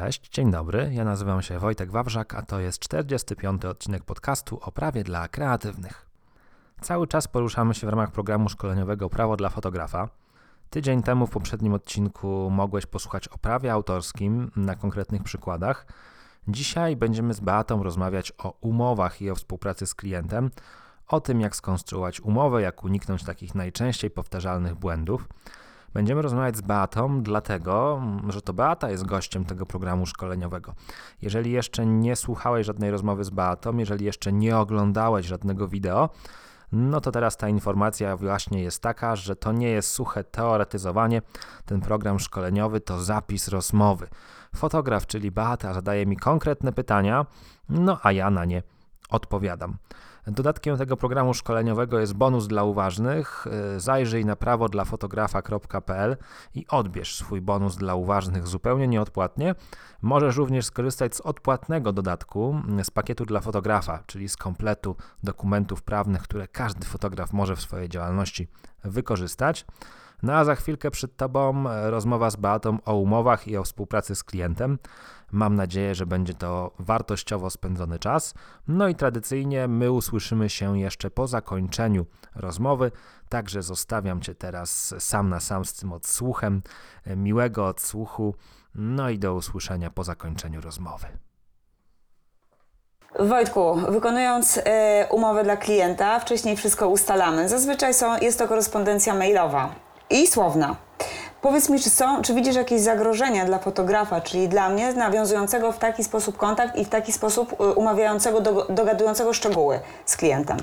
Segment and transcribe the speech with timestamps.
[0.00, 0.90] Cześć, dzień dobry.
[0.92, 3.64] Ja nazywam się Wojtek Wawrzak, a to jest 45.
[3.64, 6.06] odcinek podcastu o prawie dla kreatywnych.
[6.80, 10.08] Cały czas poruszamy się w ramach programu szkoleniowego Prawo dla fotografa.
[10.70, 15.86] Tydzień temu w poprzednim odcinku mogłeś posłuchać o prawie autorskim na konkretnych przykładach.
[16.48, 20.50] Dzisiaj będziemy z Beatą rozmawiać o umowach i o współpracy z klientem,
[21.08, 25.28] o tym jak skonstruować umowę, jak uniknąć takich najczęściej powtarzalnych błędów.
[25.94, 30.74] Będziemy rozmawiać z Beatą, dlatego, że to Beata jest gościem tego programu szkoleniowego.
[31.22, 36.08] Jeżeli jeszcze nie słuchałeś żadnej rozmowy z Beatą, jeżeli jeszcze nie oglądałeś żadnego wideo,
[36.72, 41.22] no to teraz ta informacja właśnie jest taka, że to nie jest suche teoretyzowanie.
[41.66, 44.08] Ten program szkoleniowy to zapis rozmowy.
[44.56, 47.26] Fotograf, czyli Beata, zadaje mi konkretne pytania,
[47.68, 48.62] no a ja na nie
[49.10, 49.76] odpowiadam.
[50.26, 53.46] Dodatkiem tego programu szkoleniowego jest bonus dla uważnych.
[53.76, 56.16] Zajrzyj na prawo dla fotografa.pl
[56.54, 59.54] i odbierz swój bonus dla uważnych zupełnie nieodpłatnie.
[60.02, 66.22] Możesz również skorzystać z odpłatnego dodatku z pakietu dla fotografa, czyli z kompletu dokumentów prawnych,
[66.22, 68.48] które każdy fotograf może w swojej działalności
[68.84, 69.66] wykorzystać.
[70.24, 74.14] No a za chwilkę przed Tobą e, rozmowa z Beatą o umowach i o współpracy
[74.14, 74.78] z klientem.
[75.32, 78.34] Mam nadzieję, że będzie to wartościowo spędzony czas.
[78.68, 82.90] No i tradycyjnie my usłyszymy się jeszcze po zakończeniu rozmowy,
[83.28, 86.62] także zostawiam Cię teraz sam na sam z tym odsłuchem.
[87.04, 88.34] E, miłego odsłuchu,
[88.74, 91.06] no i do usłyszenia po zakończeniu rozmowy.
[93.18, 97.48] Wojtku, wykonując e, umowę dla klienta, wcześniej wszystko ustalamy.
[97.48, 99.84] Zazwyczaj są, jest to korespondencja mailowa
[100.14, 100.76] i słowna.
[101.42, 105.78] Powiedz mi, czy, są, czy widzisz jakieś zagrożenia dla fotografa, czyli dla mnie, nawiązującego w
[105.78, 110.56] taki sposób kontakt i w taki sposób y, umawiającego, do, dogadującego szczegóły z klientem?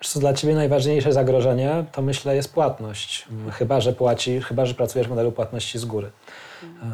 [0.00, 3.28] Co, dla Ciebie najważniejsze zagrożenie to myślę jest płatność.
[3.52, 6.10] Chyba, że płaci, chyba, że pracujesz w modelu płatności z góry.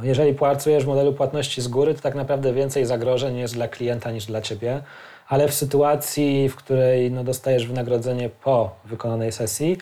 [0.02, 4.10] Jeżeli pracujesz w modelu płatności z góry, to tak naprawdę więcej zagrożeń jest dla klienta
[4.10, 4.82] niż dla Ciebie,
[5.28, 9.78] ale w sytuacji, w której no, dostajesz wynagrodzenie po wykonanej sesji,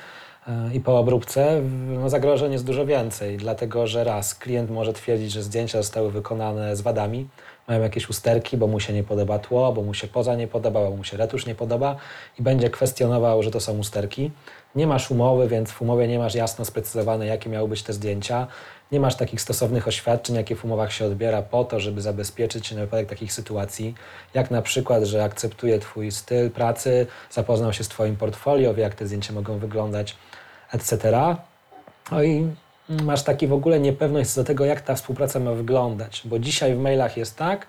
[0.75, 5.42] i po obróbce no, zagrożeń jest dużo więcej, dlatego że raz klient może twierdzić, że
[5.42, 7.28] zdjęcia zostały wykonane z wadami,
[7.69, 10.81] mają jakieś usterki, bo mu się nie podoba tło, bo mu się poza nie podoba,
[10.81, 11.97] bo mu się retusz nie podoba
[12.38, 14.31] i będzie kwestionował, że to są usterki.
[14.75, 18.47] Nie masz umowy, więc w umowie nie masz jasno sprecyzowane, jakie miały być te zdjęcia.
[18.92, 22.75] Nie masz takich stosownych oświadczeń, jakie w umowach się odbiera po to, żeby zabezpieczyć się
[22.75, 23.94] na wypadek takich sytuacji,
[24.34, 28.94] jak na przykład, że akceptuje Twój styl pracy, zapoznał się z Twoim portfolio, wie, jak
[28.94, 30.16] te zdjęcia mogą wyglądać
[30.72, 31.12] etc.
[32.12, 32.48] No i
[32.88, 36.74] masz taki w ogóle niepewność co do tego, jak ta współpraca ma wyglądać, bo dzisiaj
[36.74, 37.66] w mailach jest tak,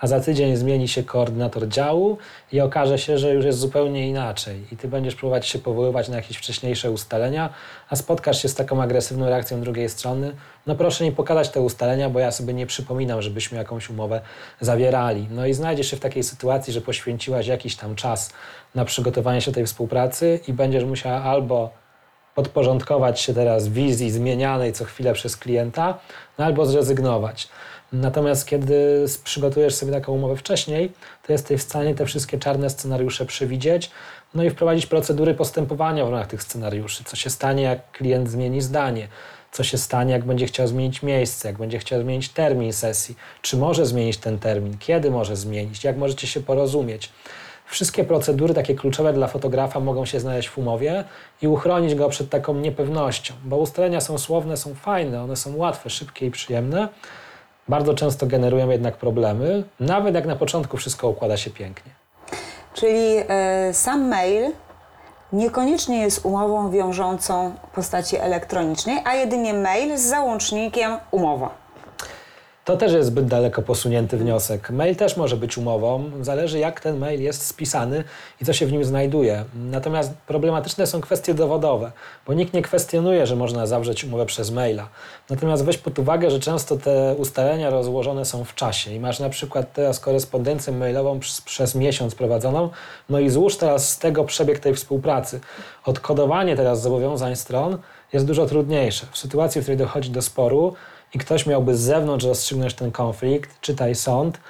[0.00, 2.18] a za tydzień zmieni się koordynator działu
[2.52, 4.64] i okaże się, że już jest zupełnie inaczej.
[4.72, 7.50] I ty będziesz próbować się powoływać na jakieś wcześniejsze ustalenia,
[7.90, 10.32] a spotkasz się z taką agresywną reakcją drugiej strony.
[10.66, 14.20] No proszę nie pokazać te ustalenia, bo ja sobie nie przypominam, żebyśmy jakąś umowę
[14.60, 15.28] zawierali.
[15.30, 18.32] No i znajdziesz się w takiej sytuacji, że poświęciłaś jakiś tam czas
[18.74, 21.79] na przygotowanie się tej współpracy i będziesz musiała albo
[22.42, 25.98] podporządkować się teraz wizji zmienianej co chwilę przez klienta,
[26.38, 27.48] no albo zrezygnować.
[27.92, 30.92] Natomiast kiedy przygotujesz sobie taką umowę wcześniej,
[31.26, 33.90] to jesteś w stanie te wszystkie czarne scenariusze przewidzieć,
[34.34, 37.04] no i wprowadzić procedury postępowania w ramach tych scenariuszy.
[37.04, 39.08] Co się stanie, jak klient zmieni zdanie,
[39.52, 43.56] co się stanie, jak będzie chciał zmienić miejsce, jak będzie chciał zmienić termin sesji, czy
[43.56, 47.10] może zmienić ten termin, kiedy może zmienić, jak możecie się porozumieć.
[47.70, 51.04] Wszystkie procedury takie kluczowe dla fotografa mogą się znaleźć w umowie
[51.42, 55.90] i uchronić go przed taką niepewnością, bo ustalenia są słowne, są fajne, one są łatwe,
[55.90, 56.88] szybkie i przyjemne.
[57.68, 61.92] Bardzo często generują jednak problemy, nawet jak na początku wszystko układa się pięknie.
[62.74, 64.52] Czyli y, sam mail
[65.32, 71.59] niekoniecznie jest umową wiążącą w postaci elektronicznej, a jedynie mail z załącznikiem umowa.
[72.70, 74.70] To też jest zbyt daleko posunięty wniosek.
[74.70, 78.04] Mail też może być umową, zależy jak ten mail jest spisany
[78.40, 79.44] i co się w nim znajduje.
[79.54, 81.92] Natomiast problematyczne są kwestie dowodowe,
[82.26, 84.88] bo nikt nie kwestionuje, że można zawrzeć umowę przez maila.
[85.30, 89.28] Natomiast weź pod uwagę, że często te ustalenia rozłożone są w czasie i masz na
[89.28, 92.70] przykład teraz korespondencję mailową przez, przez miesiąc prowadzoną,
[93.08, 95.40] no i złóż teraz z tego przebieg tej współpracy.
[95.84, 97.78] Odkodowanie teraz zobowiązań stron
[98.12, 99.06] jest dużo trudniejsze.
[99.12, 100.74] W sytuacji, w której dochodzi do sporu,
[101.14, 104.40] i ktoś miałby z zewnątrz rozstrzygnąć ten konflikt, czytaj sąd,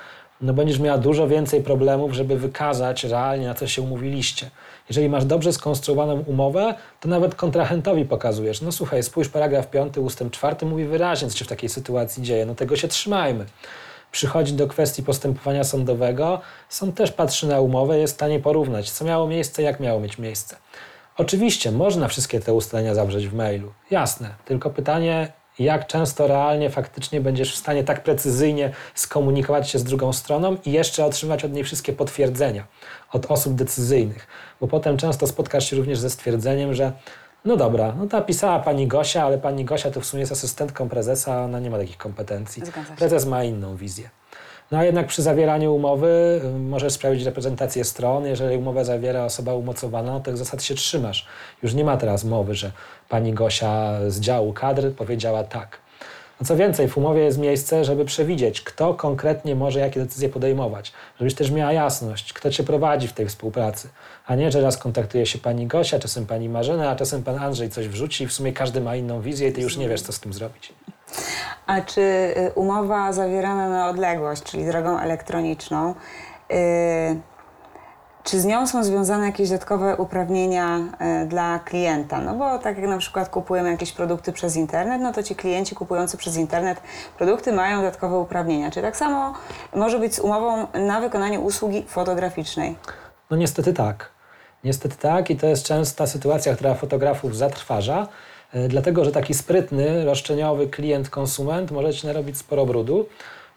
[0.41, 4.51] no będziesz miała dużo więcej problemów, żeby wykazać realnie, na co się umówiliście.
[4.89, 8.61] Jeżeli masz dobrze skonstruowaną umowę, to nawet kontrahentowi pokazujesz.
[8.62, 12.47] No słuchaj, spójrz paragraf 5 ustęp 4 mówi wyraźnie, co się w takiej sytuacji dzieje.
[12.47, 13.47] No tego się trzymajmy.
[14.13, 19.05] Przychodzi do kwestii postępowania sądowego, sąd też patrzy na umowę, jest w stanie porównać, co
[19.05, 20.56] miało miejsce, jak miało mieć miejsce.
[21.17, 25.33] Oczywiście można wszystkie te ustalenia zawrzeć w mailu, jasne, tylko pytanie,
[25.65, 30.73] jak często realnie, faktycznie będziesz w stanie tak precyzyjnie skomunikować się z drugą stroną i
[30.73, 32.67] jeszcze otrzymać od niej wszystkie potwierdzenia
[33.12, 34.27] od osób decyzyjnych.
[34.61, 36.93] Bo potem często spotkasz się również ze stwierdzeniem, że
[37.45, 40.89] no dobra, no to pisała pani Gosia, ale pani Gosia to w sumie jest asystentką
[40.89, 42.63] prezesa, ona nie ma takich kompetencji.
[42.97, 44.11] Prezes ma inną wizję.
[44.70, 48.26] No a jednak przy zawieraniu umowy y, możesz sprawdzić reprezentację stron.
[48.26, 51.26] Jeżeli umowę zawiera osoba umocowana, no to tych zasad się trzymasz.
[51.62, 52.72] Już nie ma teraz mowy, że
[53.08, 55.78] pani Gosia z działu kadr powiedziała tak.
[56.40, 60.93] No co więcej, w umowie jest miejsce, żeby przewidzieć, kto konkretnie może jakie decyzje podejmować.
[61.19, 63.88] Żebyś też miała jasność, kto cię prowadzi w tej współpracy.
[64.26, 67.70] A nie, że raz kontaktuje się pani Gosia, czasem pani Marzena, a czasem pan Andrzej
[67.70, 70.12] coś wrzuci i w sumie każdy ma inną wizję i ty już nie wiesz, co
[70.12, 70.72] z tym zrobić.
[71.67, 75.95] A czy y, umowa zawierana na odległość, czyli drogą elektroniczną,
[76.53, 77.21] y,
[78.25, 80.79] czy z nią są związane jakieś dodatkowe uprawnienia
[81.23, 82.21] y, dla klienta?
[82.21, 85.75] No bo tak jak na przykład kupujemy jakieś produkty przez internet, no to ci klienci
[85.75, 86.81] kupujący przez internet
[87.19, 88.71] produkty mają dodatkowe uprawnienia.
[88.71, 89.35] Czy tak samo
[89.75, 92.77] może być z umową na wykonanie usługi fotograficznej?
[93.31, 94.11] No niestety tak.
[94.65, 98.09] Niestety tak i to jest częsta sytuacja, która fotografów zatrważa,
[98.69, 103.06] dlatego że taki sprytny, roszczeniowy klient-konsument może ci narobić sporo brudu,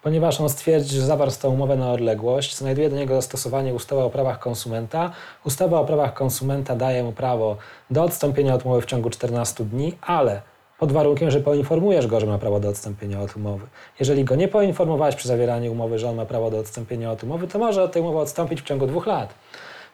[0.03, 4.09] ponieważ on stwierdzi, że zawarł tą umowę na odległość, znajduje do niego zastosowanie ustawa o
[4.09, 5.11] prawach konsumenta.
[5.45, 7.57] Ustawa o prawach konsumenta daje mu prawo
[7.91, 10.41] do odstąpienia od umowy w ciągu 14 dni, ale
[10.79, 13.65] pod warunkiem, że poinformujesz go, że ma prawo do odstąpienia od umowy.
[13.99, 17.47] Jeżeli go nie poinformowałeś przy zawieraniu umowy, że on ma prawo do odstąpienia od umowy,
[17.47, 19.33] to może od tej umowy odstąpić w ciągu dwóch lat.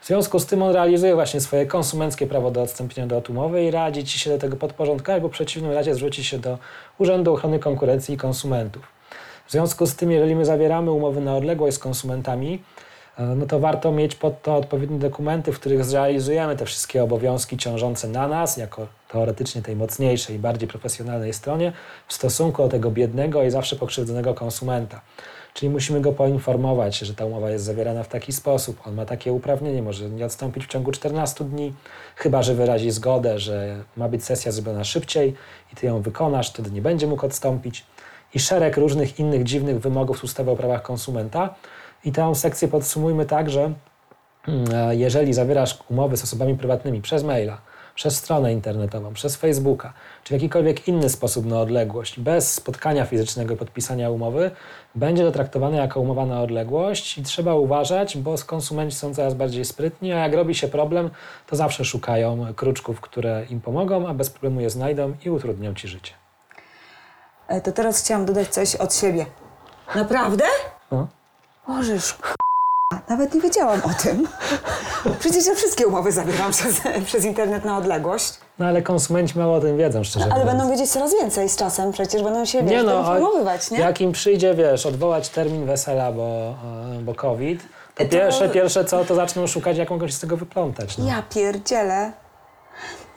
[0.01, 3.72] W związku z tym on realizuje właśnie swoje konsumenckie prawo do odstąpienia od umowy i
[3.72, 6.57] radzi ci się do tego podporządkować, bo w przeciwnym razie zwróci się do
[6.98, 8.84] Urzędu Ochrony Konkurencji i Konsumentów.
[9.48, 12.63] W związku z tym, jeżeli my zawieramy umowy na odległość z konsumentami,
[13.18, 17.57] e, no to warto mieć pod to odpowiednie dokumenty, w których zrealizujemy te wszystkie obowiązki
[17.57, 21.74] ciążące na nas, jako teoretycznie tej mocniejszej, bardziej profesjonalnej stronie,
[22.07, 25.02] w stosunku do tego biednego i zawsze pokrzywdzonego konsumenta.
[25.60, 29.34] Czyli musimy go poinformować, że ta umowa jest zawierana w taki sposób, on ma takie
[29.34, 31.74] uprawnienie, może nie odstąpić w ciągu 14 dni,
[32.16, 35.36] chyba że wyrazi zgodę, że ma być sesja zrobiona szybciej
[35.74, 37.86] i ty ją wykonasz, wtedy nie będzie mógł odstąpić.
[38.34, 41.56] I szereg różnych innych dziwnych wymogów z ustawy o prawach konsumenta.
[42.06, 43.74] I tę sekcję podsumujmy tak, że
[44.48, 47.62] mm, e, jeżeli zawierasz umowy z osobami prywatnymi przez maila,
[48.00, 49.94] przez stronę internetową, przez Facebooka,
[50.24, 54.51] czy w jakikolwiek inny sposób na odległość, bez spotkania fizycznego i podpisania umowy,
[54.96, 59.66] będzie to traktowane jako umowa na odległość i trzeba uważać, bo konsumenci są coraz bardziej
[59.66, 61.10] sprytni, a jak robi się problem,
[61.48, 65.88] to zawsze szukają kruczków, które im pomogą, a bez problemu je znajdą i utrudnią ci
[65.88, 66.13] życie.
[67.48, 69.25] E, To teraz chciałam dodać coś od siebie.
[69.95, 70.45] Naprawdę?
[70.92, 71.07] No.
[71.68, 72.18] Możesz,
[73.10, 74.28] nawet nie wiedziałam o tym.
[75.20, 78.34] Przecież ja wszystkie umowy zawieram przez, przez internet na odległość.
[78.60, 80.50] No ale konsumenci mało o tym wiedzą, szczerze Ale mówiąc.
[80.58, 83.80] będą wiedzieć coraz więcej z czasem, przecież będą się wiesz, Nie no, informowywać, nie?
[83.80, 86.56] jak im przyjdzie, wiesz, odwołać termin wesela, bo,
[86.98, 87.62] e, bo COVID,
[87.96, 90.98] to, To- pierwsze, pierwsze co, to zaczną szukać, jak mogą się z tego wyplątać.
[90.98, 91.08] No.
[91.08, 92.12] Ja pierdzielę.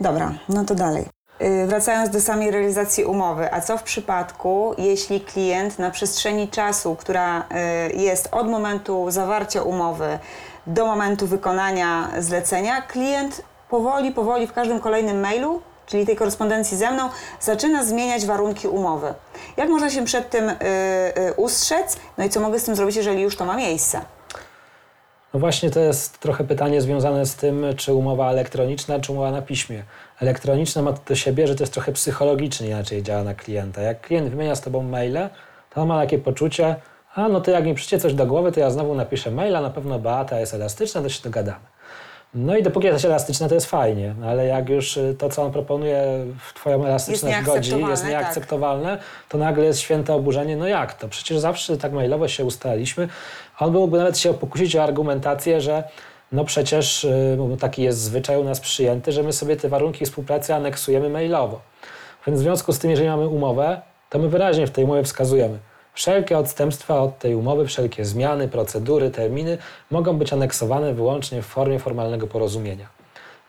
[0.01, 1.07] Dobra, no to dalej.
[1.41, 6.97] Yy, Wracając do samej realizacji umowy, a co w przypadku, jeśli klient na przestrzeni czasu,
[6.97, 7.45] która
[7.93, 10.19] yy, jest od momentu zawarcia umowy
[10.67, 16.91] do momentu wykonania zlecenia, klient powoli, powoli w każdym kolejnym mailu, czyli tej korespondencji ze
[16.91, 17.09] mną,
[17.41, 19.15] zaczyna zmieniać warunki umowy.
[19.57, 21.97] Jak można się przed tym yy, ustrzec?
[22.19, 24.01] No i co mogę z tym zrobić, jeżeli już to ma miejsce?
[25.35, 29.43] No właśnie to jest trochę pytanie związane z tym, czy umowa elektroniczna, czy umowa na
[29.43, 29.83] piśmie.
[30.21, 33.83] Elektroniczna ma to do siebie, że to jest trochę psychologicznie inaczej działa na klienta.
[33.83, 35.31] Jak klient wymienia z tobą maile,
[35.71, 36.77] to on ma takie poczucie,
[37.15, 39.71] a no to jak mi przyjdzie coś do głowy, to ja znowu napiszę maila, na
[39.71, 41.72] pewno Beata jest elastyczna, to się dogadamy.
[42.35, 45.53] No i dopóki jest elastyczna, to jest fajnie, ale jak już y, to, co on
[45.53, 46.03] proponuje,
[46.39, 49.07] w twoją elastyczność godzi, jest nieakceptowalne, tak.
[49.29, 51.09] to nagle jest święte oburzenie, no jak to?
[51.09, 53.09] Przecież zawsze tak mailowo się ustaliliśmy.
[53.59, 55.85] On mógłby nawet się pokusić o argumentację, że
[56.33, 60.55] no przecież y, taki jest zwyczaj u nas przyjęty, że my sobie te warunki współpracy
[60.55, 61.61] aneksujemy mailowo.
[62.27, 65.59] Więc w związku z tym, jeżeli mamy umowę, to my wyraźnie w tej umowie wskazujemy,
[65.95, 69.59] wszelkie odstępstwa od tej umowy, wszelkie zmiany, procedury, terminy
[69.91, 72.89] mogą być aneksowane wyłącznie w formie formalnego porozumienia.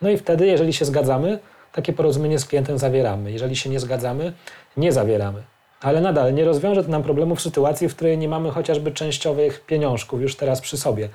[0.01, 1.39] No i wtedy, jeżeli się zgadzamy,
[1.71, 3.31] takie porozumienie z klientem zawieramy.
[3.31, 4.33] Jeżeli się nie zgadzamy,
[4.77, 5.43] nie zawieramy.
[5.81, 9.65] Ale nadal nie rozwiąże to nam problemu w sytuacji, w której nie mamy chociażby częściowych
[9.65, 11.09] pieniążków już teraz przy sobie.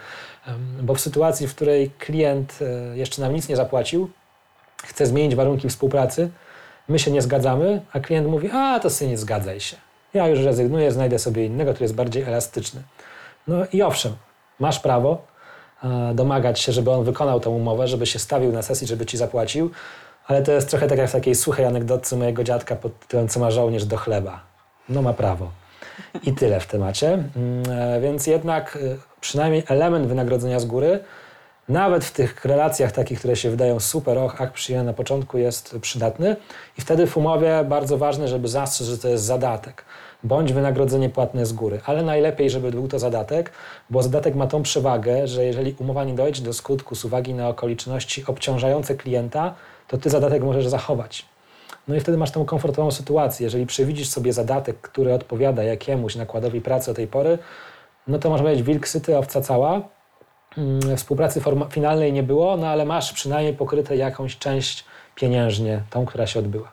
[0.83, 4.11] Bo w sytuacji, w której klient e, jeszcze nam nic nie zapłacił,
[4.85, 6.31] chce zmienić warunki współpracy,
[6.89, 9.77] my się nie zgadzamy, a klient mówi, a to sobie nie zgadzaj się.
[10.15, 12.83] Ja już rezygnuję, znajdę sobie innego, który jest bardziej elastyczny.
[13.49, 14.13] No i owszem,
[14.61, 15.27] masz prawo
[15.85, 19.17] e, domagać się, żeby on wykonał tę umowę, żeby się stawił na sesji, żeby ci
[19.17, 19.71] zapłacił,
[20.27, 23.41] Ale to jest trochę tak jak w takiej suchej anegdotce mojego dziadka pod tytułem Co
[23.41, 24.41] ma żołnierz do chleba.
[24.89, 25.51] No ma prawo.
[26.23, 27.13] I tyle w temacie.
[27.13, 31.01] Mm, e, Więc jednak e, przynajmniej element wynagrodzenia z góry,
[31.69, 35.79] nawet w tych relacjach takich, które się wydają super, och, ach, przyjemne na początku, jest
[35.81, 36.37] przydatny.
[36.79, 39.85] I wtedy w umowie bardzo ważne, żeby zastrzec, że to jest zadatek
[40.25, 41.81] bądź wynagrodzenie płatne z góry.
[41.87, 43.53] Ale najlepiej, żeby był to zadatek,
[43.91, 47.49] bo zadatek ma tą przewagę, że jeżeli umowa nie dojdzie do skutku z uwagi na
[47.49, 49.55] okoliczności obciążające klienta,
[49.89, 51.27] to ty zadatek możesz zachować.
[51.89, 53.45] No i wtedy masz tą komfortową sytuację.
[53.45, 57.39] Jeżeli przewidzisz sobie zadatek, który odpowiada jakiemuś nakładowi pracy o tej pory,
[58.09, 59.98] no to może być wilk syty, owca cała.
[60.59, 64.85] Mm, Współpracy finalnej nie było, no ale masz przynajmniej pokryte jakąś część
[65.15, 66.73] pieniężnie, tą, która się odbyła.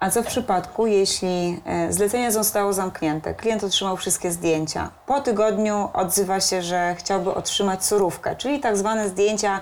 [0.00, 5.88] A co w przypadku, jeśli e, zlecenie zostało zamknięte, klient otrzymał wszystkie zdjęcia, po tygodniu
[5.92, 9.60] odzywa się, że chciałby otrzymać surówkę, czyli tak zwane zdjęcia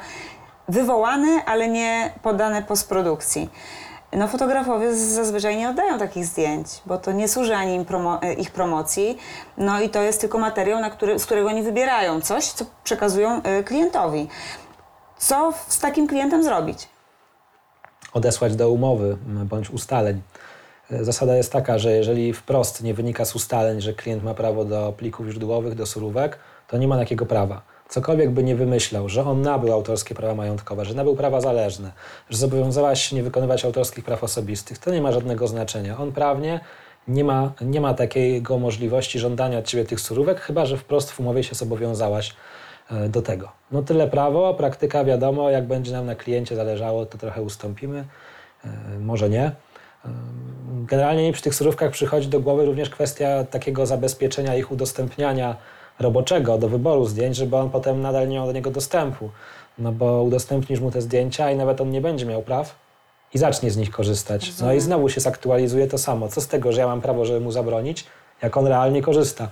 [0.68, 3.50] wywołane, ale nie podane postprodukcji.
[4.16, 8.50] No fotografowie zazwyczaj nie oddają takich zdjęć, bo to nie służy ani promo- e, ich
[8.50, 9.18] promocji,
[9.58, 13.42] no i to jest tylko materiał, na który, z którego oni wybierają coś, co przekazują
[13.42, 14.28] e, klientowi.
[15.18, 16.88] Co z takim klientem zrobić?
[18.12, 20.22] odesłać do umowy bądź ustaleń.
[20.90, 24.64] E, Zasada jest taka, że jeżeli wprost nie wynika z ustaleń, że klient ma prawo
[24.64, 27.62] do plików źródłowych, do surówek, to nie ma takiego prawa.
[27.88, 31.92] Cokolwiek by nie wymyślał, że on nabył autorskie prawa majątkowe, że nabył prawa zależne,
[32.30, 35.98] że zobowiązałaś się nie wykonywać autorskich praw osobistych, to nie ma żadnego znaczenia.
[35.98, 36.60] On prawnie
[37.08, 41.20] nie ma, nie ma takiego możliwości żądania od ciebie tych surówek, chyba że wprost w
[41.20, 42.34] umowie się zobowiązałaś
[42.90, 43.52] e, do tego.
[43.72, 48.04] No tyle prawo, praktyka wiadomo, jak będzie nam na kliencie zależało, to trochę ustąpimy,
[48.64, 49.44] e, może nie.
[49.44, 49.52] E,
[50.86, 55.56] Generalnie przy tych surówkach przychodzi do głowy również kwestia takiego zabezpieczenia ich udostępniania
[55.98, 59.30] roboczego do wyboru zdjęć, żeby on potem nadal nie miał do niego dostępu.
[59.78, 62.74] No bo udostępnisz mu te zdjęcia i nawet on nie będzie miał praw
[63.34, 64.52] i zacznie z nich korzystać.
[64.60, 66.28] No i znowu się zaktualizuje to samo.
[66.28, 68.06] Co z tego, że ja mam prawo, żeby mu zabronić,
[68.42, 69.48] jak on realnie korzysta.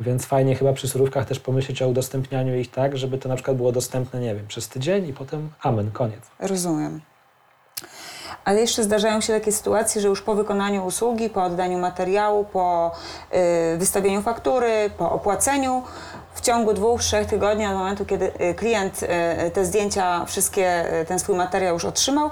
[0.00, 3.56] Więc fajnie chyba przy surówkach też pomyśleć o udostępnianiu ich tak, żeby to na przykład
[3.56, 6.20] było dostępne, nie wiem, przez tydzień i potem amen, koniec.
[6.40, 7.00] Rozumiem.
[8.46, 12.92] Ale jeszcze zdarzają się takie sytuacje, że już po wykonaniu usługi, po oddaniu materiału, po
[13.74, 15.82] y, wystawieniu faktury, po opłaceniu,
[16.34, 21.18] w ciągu dwóch, trzech tygodni od momentu, kiedy y, klient y, te zdjęcia, wszystkie, ten
[21.18, 22.30] swój materiał już otrzymał,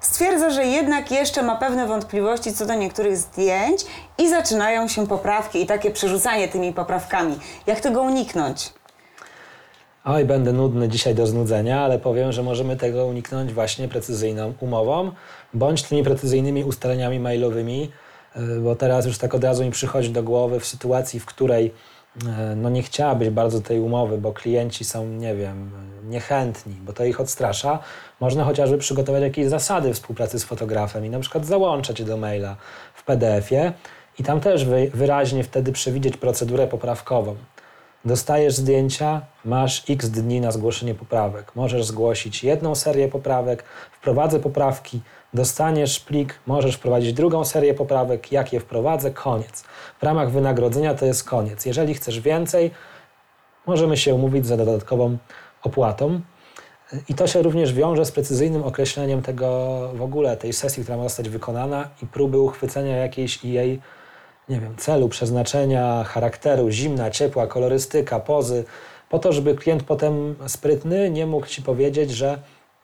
[0.00, 3.84] stwierdza, że jednak jeszcze ma pewne wątpliwości co do niektórych zdjęć
[4.18, 7.38] i zaczynają się poprawki i takie przerzucanie tymi poprawkami.
[7.66, 8.72] Jak tego uniknąć?
[10.06, 15.10] Oj, będę nudny dzisiaj do znudzenia, ale powiem, że możemy tego uniknąć właśnie precyzyjną umową,
[15.54, 17.90] bądź tymi precyzyjnymi ustaleniami mailowymi,
[18.36, 21.66] y, bo teraz już tak od razu mi przychodzi do głowy w sytuacji, w której
[21.66, 25.70] y, no nie chciałabyś bardzo tej umowy, bo klienci są, nie wiem,
[26.08, 27.78] niechętni, bo to ich odstrasza,
[28.20, 32.56] można chociażby przygotować jakieś zasady współpracy z fotografem i na przykład załączać je do maila
[32.94, 33.72] w PDF-ie
[34.18, 37.36] i tam też wy, wyraźnie wtedy przewidzieć procedurę poprawkową.
[38.04, 41.52] Dostajesz zdjęcia, masz x dni na zgłoszenie poprawek.
[41.54, 45.00] Możesz zgłosić jedną serię poprawek, wprowadzę poprawki,
[45.34, 49.62] dostaniesz plik, możesz wprowadzić drugą serię poprawek, jak je wprowadzę, koniec.
[50.00, 51.66] W ramach wynagrodzenia to jest koniec.
[51.66, 52.70] Jeżeli chcesz więcej,
[53.66, 55.16] możemy się umówić za dodatkową
[55.62, 56.20] opłatą.
[57.08, 59.48] I to się również wiąże z precyzyjnym określeniem tego
[59.94, 63.80] w ogóle, tej sesji, która ma zostać wykonana i próby uchwycenia jakiejś jej
[64.48, 68.64] nie wiem, celu, przeznaczenia, charakteru, zimna, ciepła, kolorystyka, pozy,
[69.08, 72.38] po to, żeby klient potem sprytny nie mógł ci powiedzieć, że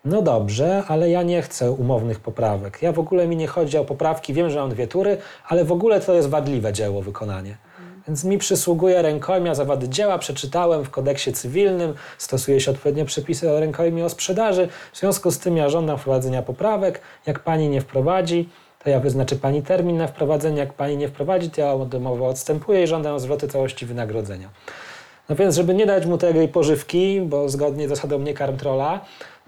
[0.04, 2.82] no dobrze, ale ja nie chcę umownych poprawek.
[2.82, 5.72] Ja w ogóle mi nie chodzi o poprawki, wiem, że mam dwie tury, ale w
[5.72, 7.56] ogóle to jest wadliwe dzieło wykonanie.
[8.08, 13.50] Więc mi przysługuje rękojmia za wady dzieła, przeczytałem w kodeksie cywilnym, stosuje się odpowiednie przepisy
[13.50, 14.68] o rękojmie o sprzedaży.
[14.92, 17.00] W związku z tym ja żądam wprowadzenia poprawek.
[17.26, 18.48] Jak pani nie wprowadzi,
[18.84, 20.58] to ja wyznaczę pani termin na wprowadzenie.
[20.58, 24.48] Jak pani nie wprowadzi, to ja od odstępuję i żądam zwrotu całości wynagrodzenia.
[25.28, 29.00] No więc, żeby nie dać mu tej pożywki, bo zgodnie z zasadą nie karm trolla,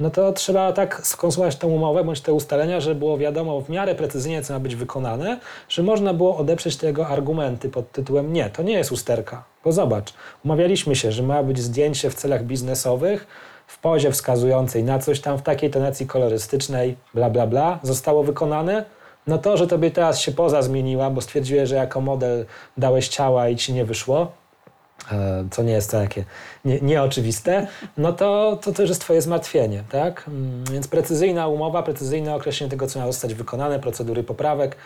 [0.02, 3.94] no to trzeba tak skonsumować tę umowę bądź te ustalenia, żeby było wiadomo w miarę
[3.94, 8.62] precyzyjnie, co ma być wykonane, że można było odeprzeć tego argumenty pod tytułem nie, to
[8.62, 9.44] nie jest usterka.
[9.64, 13.26] Bo zobacz, umawialiśmy się, że ma być zdjęcie w celach biznesowych,
[13.66, 18.84] w pozie wskazującej na coś tam w takiej tonacji kolorystycznej, bla, bla, bla, zostało wykonane,
[19.26, 23.48] no to, że tobie teraz się poza zmieniła, bo stwierdziłeś, że jako model dałeś ciała
[23.48, 24.32] i ci nie wyszło,
[25.50, 26.24] co nie jest takie
[26.64, 30.24] nie, nieoczywiste, no to, to też jest twoje zmartwienie, tak?
[30.28, 34.76] Mm, Więc precyzyjna umowa, precyzyjne określenie tego, co ma zostać wykonane, procedury poprawek.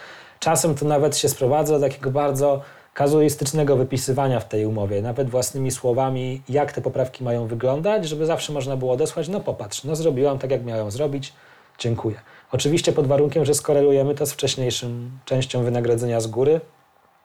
[0.40, 2.60] Czasem to nawet się sprowadza do takiego bardzo
[2.94, 8.52] kazuistycznego wypisywania w tej umowie, nawet własnymi słowami, jak te poprawki mają wyglądać, żeby zawsze
[8.52, 11.32] można było odesłać, no popatrz, no zrobiłam tak, jak miałem zrobić,
[11.78, 12.16] dziękuję.
[12.52, 16.60] Oczywiście pod warunkiem, że skorelujemy to z wcześniejszym częścią wynagrodzenia z góry,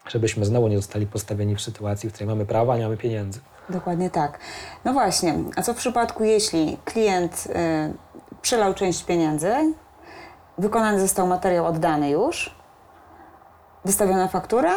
[0.07, 3.39] żebyśmy znowu nie zostali postawieni w sytuacji, w której mamy prawa, a nie mamy pieniędzy.
[3.69, 4.39] Dokładnie tak.
[4.85, 7.93] No właśnie, a co w przypadku, jeśli klient y,
[8.41, 9.51] przelał część pieniędzy,
[10.57, 12.55] wykonany został materiał oddany już,
[13.85, 14.73] wystawiona faktura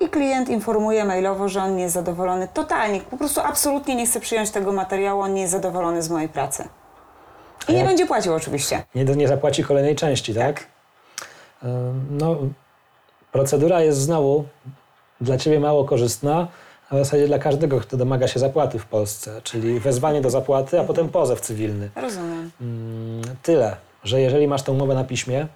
[0.00, 4.20] i klient informuje mailowo, że on nie jest zadowolony totalnie, po prostu absolutnie nie chce
[4.20, 6.68] przyjąć tego materiału, on nie jest zadowolony z mojej pracy.
[7.68, 8.82] I nie jak- będzie płacił oczywiście.
[8.94, 10.66] Nie, nie zapłaci kolejnej części, tak?
[11.64, 12.36] Ym, No,
[13.32, 14.44] procedura jest znowu
[15.20, 16.48] dla Ciebie mało korzystna,
[16.90, 20.80] a w zasadzie dla każdego, kto domaga się zapłaty w Polsce, czyli wezwanie do zapłaty,
[20.80, 21.90] a potem pozew cywilny.
[21.96, 22.50] Rozumiem.
[22.60, 25.46] Mm, Tyle, że jeżeli masz tę umowę na piśmie,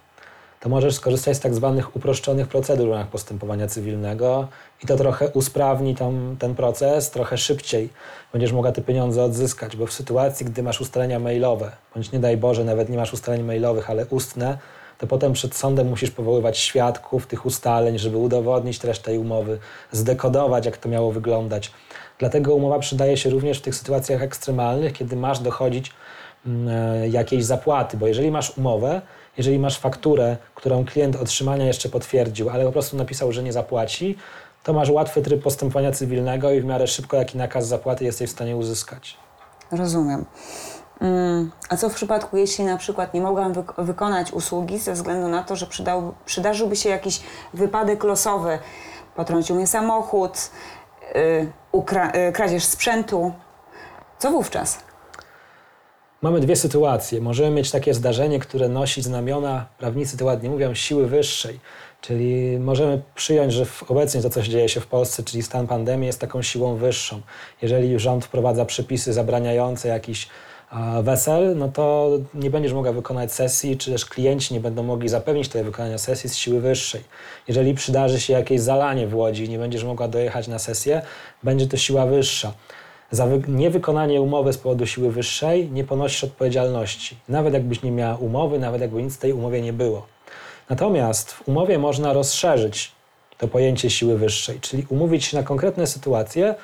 [0.61, 4.49] to możesz skorzystać z tak zwanych uproszczonych procedur w ramach postępowania cywilnego
[4.85, 7.89] i to trochę usprawni tam, ten proces, trochę szybciej
[8.33, 12.37] będziesz mogła te pieniądze odzyskać, bo w sytuacji, gdy masz ustalenia mailowe, bądź nie daj
[12.37, 14.59] Boże, nawet nie masz ustaleń mailowych, ale ustne,
[14.99, 19.59] to potem przed sądem musisz powoływać świadków tych ustaleń, żeby udowodnić treść tej umowy,
[19.93, 21.73] zdekodować, jak to miało wyglądać.
[22.19, 25.93] Dlatego umowa przydaje się również w tych sytuacjach ekstremalnych, kiedy masz dochodzić
[26.47, 29.03] mm, e, jakiejś zapłaty, bo jeżeli masz umowę,
[29.37, 34.17] jeżeli masz fakturę, którą klient otrzymania jeszcze potwierdził, ale po prostu napisał, że nie zapłaci,
[34.65, 38.33] to masz łatwy tryb postępowania cywilnego i w miarę szybko jaki nakaz zapłaty jesteś w
[38.33, 39.17] stanie uzyskać.
[39.73, 40.25] Rozumiem.
[41.01, 45.29] Mm, A co w przypadku, jeśli na przykład nie mogłam wyk- wykonać usługi ze względu
[45.29, 47.21] na to, że przydał, przydarzyłby się jakiś
[47.55, 48.59] wypadek losowy,
[49.17, 50.51] potrącił mnie samochód,
[51.15, 53.33] yy, kradzież sprzętu,
[54.19, 54.79] co wówczas?
[56.23, 57.21] Mamy dwie sytuacje.
[57.21, 61.61] Możemy mieć takie zdarzenie, które nosi znamiona, prawnicy to ładnie mówią, siły wyższej.
[62.01, 66.07] Czyli możemy przyjąć, że obecnie to, co się dzieje się w Polsce, czyli stan pandemii,
[66.07, 67.21] jest taką siłą wyższą.
[67.63, 70.46] Jeżeli rząd wprowadza przepisy zabraniające jakiś a,
[71.03, 75.49] wesel, no to nie będziesz mogła wykonać sesji, czy też klienci nie będą mogli zapewnić
[75.49, 77.01] tego wykonania sesji z siły wyższej.
[77.49, 81.03] Jeżeli przydarzy się jakieś zalanie w Łodzi i nie będziesz mogła dojechać na sesję,
[81.43, 82.53] będzie to siła wyższa.
[83.11, 87.17] Za wy- niewykonanie umowy z powodu siły wyższej nie ponosisz odpowiedzialności.
[87.29, 90.07] Nawet jakbyś nie miała umowy, nawet jakby nic w tej umowie nie było.
[90.71, 92.93] Natomiast w umowie można rozszerzyć
[93.39, 96.55] to pojęcie siły wyższej, czyli umówić się na konkretne sytuacje,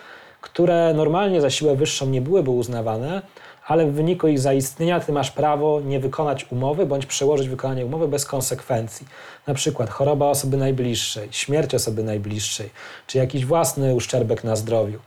[0.41, 3.23] które normalnie za siłę wyższą nie byłyby uznawane,
[3.67, 8.09] ale w wyniku ich zaistnienia ty masz prawo nie wykonać umowy bądź przełożyć wykonanie umowy
[8.09, 9.07] bez konsekwencji.
[9.47, 12.71] Na przykład choroba osoby najbliższej, śmierć osoby najbliższej,
[13.07, 14.99] czy jakiś własny uszczerbek na zdrowiu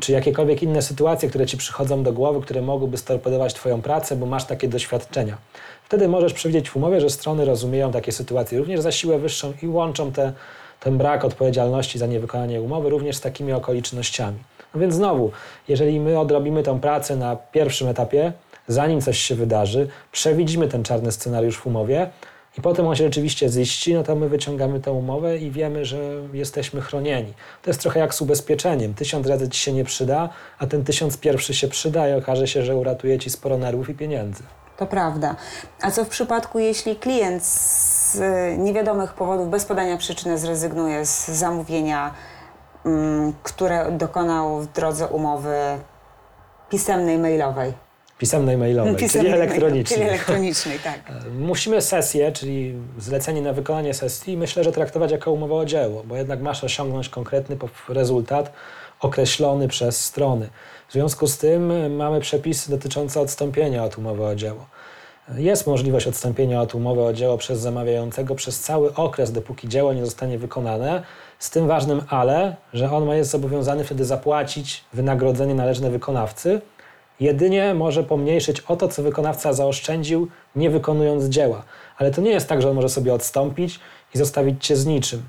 [0.00, 4.26] czy jakiekolwiek inne sytuacje, które ci przychodzą do głowy, które mogłyby storpedować Twoją pracę, bo
[4.26, 5.38] masz takie doświadczenia.
[5.84, 9.68] Wtedy możesz przewidzieć w umowie, że strony rozumieją takie sytuacje również za siłę wyższą i
[9.68, 10.32] łączą te,
[10.80, 14.38] ten brak odpowiedzialności za niewykonanie umowy również z takimi okolicznościami.
[14.74, 15.30] No więc znowu,
[15.68, 18.32] jeżeli my odrobimy tą pracę na pierwszym etapie,
[18.68, 22.10] zanim coś się wydarzy, przewidzimy ten czarny scenariusz w umowie,
[22.58, 25.98] i potem on się rzeczywiście ziści, no to my wyciągamy tę umowę i wiemy, że
[26.32, 27.34] jesteśmy chronieni.
[27.62, 28.94] To jest trochę jak z ubezpieczeniem.
[28.94, 32.62] Tysiąc razy ci się nie przyda, a ten tysiąc pierwszy się przyda i okaże się,
[32.62, 34.42] że uratuje ci sporo nerwów i pieniędzy.
[34.76, 35.36] To prawda.
[35.82, 38.20] A co w przypadku, jeśli klient z
[38.58, 42.14] niewiadomych powodów, bez podania przyczyny, zrezygnuje z zamówienia,
[43.42, 45.56] które dokonał w drodze umowy
[46.70, 47.72] pisemnej, mailowej?
[48.18, 49.98] Pisemnej mailowej, czyli Pisemnej, elektronicznej.
[49.98, 51.00] Czyli elektronicznej, tak.
[51.38, 56.16] Musimy sesję, czyli zlecenie na wykonanie sesji, myślę, że traktować jako umowę o dzieło, bo
[56.16, 57.56] jednak masz osiągnąć konkretny
[57.88, 58.52] rezultat
[59.00, 60.48] określony przez strony.
[60.88, 64.66] W związku z tym mamy przepisy dotyczące odstąpienia od umowy o dzieło.
[65.36, 70.04] Jest możliwość odstąpienia od umowy o dzieło przez zamawiającego przez cały okres, dopóki dzieło nie
[70.04, 71.02] zostanie wykonane,
[71.42, 76.60] z tym ważnym ale, że on jest zobowiązany wtedy zapłacić wynagrodzenie należne wykonawcy,
[77.20, 81.62] jedynie może pomniejszyć o to, co wykonawca zaoszczędził, nie wykonując dzieła.
[81.98, 83.80] Ale to nie jest tak, że on może sobie odstąpić
[84.14, 85.22] i zostawić cię z niczym.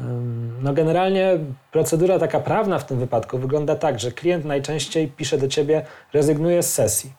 [0.00, 1.38] Ym, No generalnie
[1.72, 6.62] procedura taka prawna w tym wypadku wygląda tak, że klient najczęściej pisze do ciebie, rezygnuje
[6.62, 7.12] z sesji.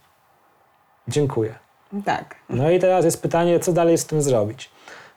[1.08, 1.56] Dziękuję.
[2.06, 2.36] Tak.
[2.50, 4.70] No i teraz jest pytanie, co dalej z tym zrobić?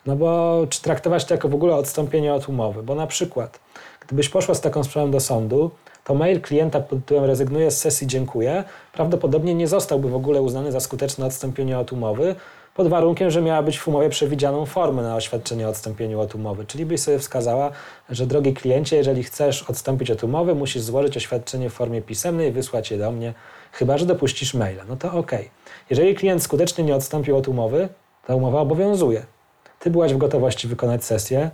[0.06, 2.82] No bo czy traktować to jako w ogóle odstąpienie od umowy?
[2.82, 3.60] Bo na przykład,
[4.06, 5.70] gdybyś poszła z taką sprawą do sądu,
[6.04, 10.72] to mail klienta pod tytułem rezygnuję z sesji, dziękuję, prawdopodobnie nie zostałby w ogóle uznany
[10.72, 12.34] za skuteczne odstąpienie od umowy,
[12.74, 16.66] pod warunkiem, że miała być w umowie przewidzianą formę na oświadczenie o odstąpieniu od umowy.
[16.66, 17.70] Czyli byś sobie wskazała,
[18.10, 22.52] że drogi kliencie, jeżeli chcesz odstąpić od umowy, musisz złożyć oświadczenie w formie pisemnej i
[22.52, 23.34] wysłać je do mnie,
[23.72, 24.84] chyba że dopuścisz maila.
[24.88, 25.50] No to okej.
[25.90, 27.88] Jeżeli klient skutecznie nie odstąpił od umowy,
[28.26, 29.26] ta umowa obowiązuje.
[29.82, 31.50] Ty byłaś w gotowości wykonać sesję,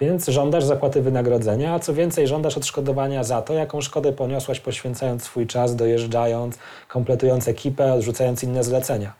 [0.00, 5.22] więc żądasz zapłaty wynagrodzenia, a co więcej, żądasz odszkodowania za to, jaką szkodę poniosłaś poświęcając
[5.22, 6.58] swój czas, dojeżdżając,
[6.88, 9.12] kompletując ekipę, odrzucając inne zlecenia.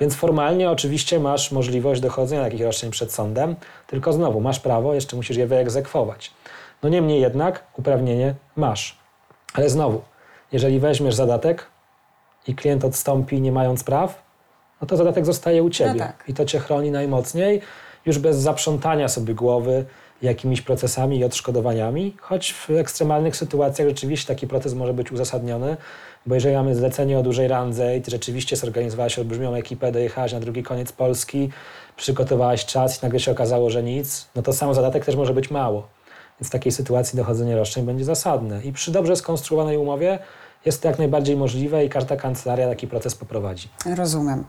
[0.00, 5.16] Więc formalnie oczywiście masz możliwość dochodzenia takich roszczeń przed sądem, tylko znowu masz prawo, jeszcze
[5.16, 6.30] musisz je wyegzekwować.
[6.82, 8.98] No niemniej jednak uprawnienie masz.
[9.52, 10.02] Ale znowu,
[10.52, 11.66] jeżeli weźmiesz zadatek
[12.48, 14.23] i klient odstąpi nie mając praw,
[14.84, 15.98] no to zadatek zostaje u ciebie.
[15.98, 16.24] tak.
[16.28, 17.60] I to cię chroni najmocniej,
[18.06, 19.84] już bez zaprzątania sobie głowy
[20.22, 25.76] jakimiś procesami i odszkodowaniami, choć w ekstremalnych sytuacjach rzeczywiście taki proces może być uzasadniony,
[26.26, 30.40] bo jeżeli mamy zlecenie o dużej randze i ty rzeczywiście zorganizowałaś olbrzymią ekipę, dojechałaś na
[30.40, 31.50] drugi koniec Polski,
[31.96, 35.50] przygotowałaś czas i nagle się okazało, że nic, no to sam zadatek też może być
[35.50, 35.88] mało.
[36.40, 38.62] Więc w takiej sytuacji dochodzenie roszczeń będzie zasadne.
[38.62, 40.18] I przy dobrze skonstruowanej umowie
[40.66, 43.68] jest to jak najbardziej możliwe i każda kancelaria taki proces poprowadzi.
[43.96, 44.44] Rozumiem.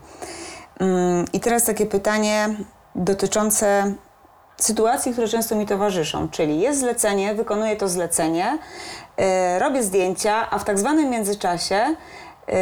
[0.80, 2.48] Mm, I teraz takie pytanie
[2.94, 3.94] dotyczące
[4.56, 8.58] sytuacji, które często mi towarzyszą, czyli jest zlecenie, wykonuję to zlecenie,
[9.18, 9.24] yy,
[9.58, 11.80] robię zdjęcia, a w tak zwanym międzyczasie
[12.48, 12.54] yy,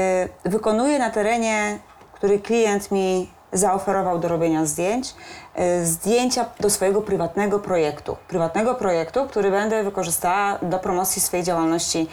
[0.44, 1.78] wykonuję na terenie,
[2.12, 5.14] który klient mi zaoferował do robienia zdjęć,
[5.56, 8.16] yy, zdjęcia do swojego prywatnego projektu.
[8.28, 12.08] Prywatnego projektu, który będę wykorzystała do promocji swojej działalności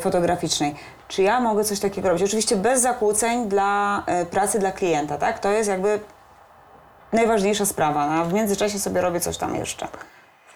[0.00, 0.74] fotograficznej.
[1.08, 2.24] Czy ja mogę coś takiego robić?
[2.24, 5.38] Oczywiście bez zakłóceń dla yy, pracy dla klienta, tak?
[5.38, 6.00] To jest jakby
[7.12, 9.88] najważniejsza sprawa, no, a w międzyczasie sobie robię coś tam jeszcze.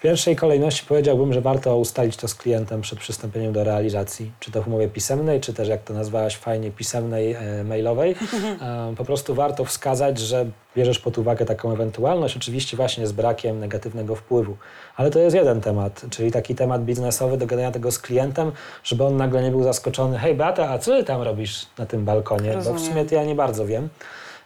[0.01, 4.51] W pierwszej kolejności powiedziałbym, że warto ustalić to z klientem przed przystąpieniem do realizacji, czy
[4.51, 8.15] to w umowie pisemnej, czy też jak to nazwałaś fajnie, pisemnej, e, mailowej.
[8.61, 13.59] E, po prostu warto wskazać, że bierzesz pod uwagę taką ewentualność, oczywiście właśnie z brakiem
[13.59, 14.57] negatywnego wpływu.
[14.95, 18.51] Ale to jest jeden temat, czyli taki temat biznesowy, dogadania tego z klientem,
[18.83, 22.05] żeby on nagle nie był zaskoczony, hej Beata, a co ty tam robisz na tym
[22.05, 22.49] balkonie?
[22.49, 22.79] Bo w Rozumiem.
[22.91, 23.89] sumie to ja nie bardzo wiem.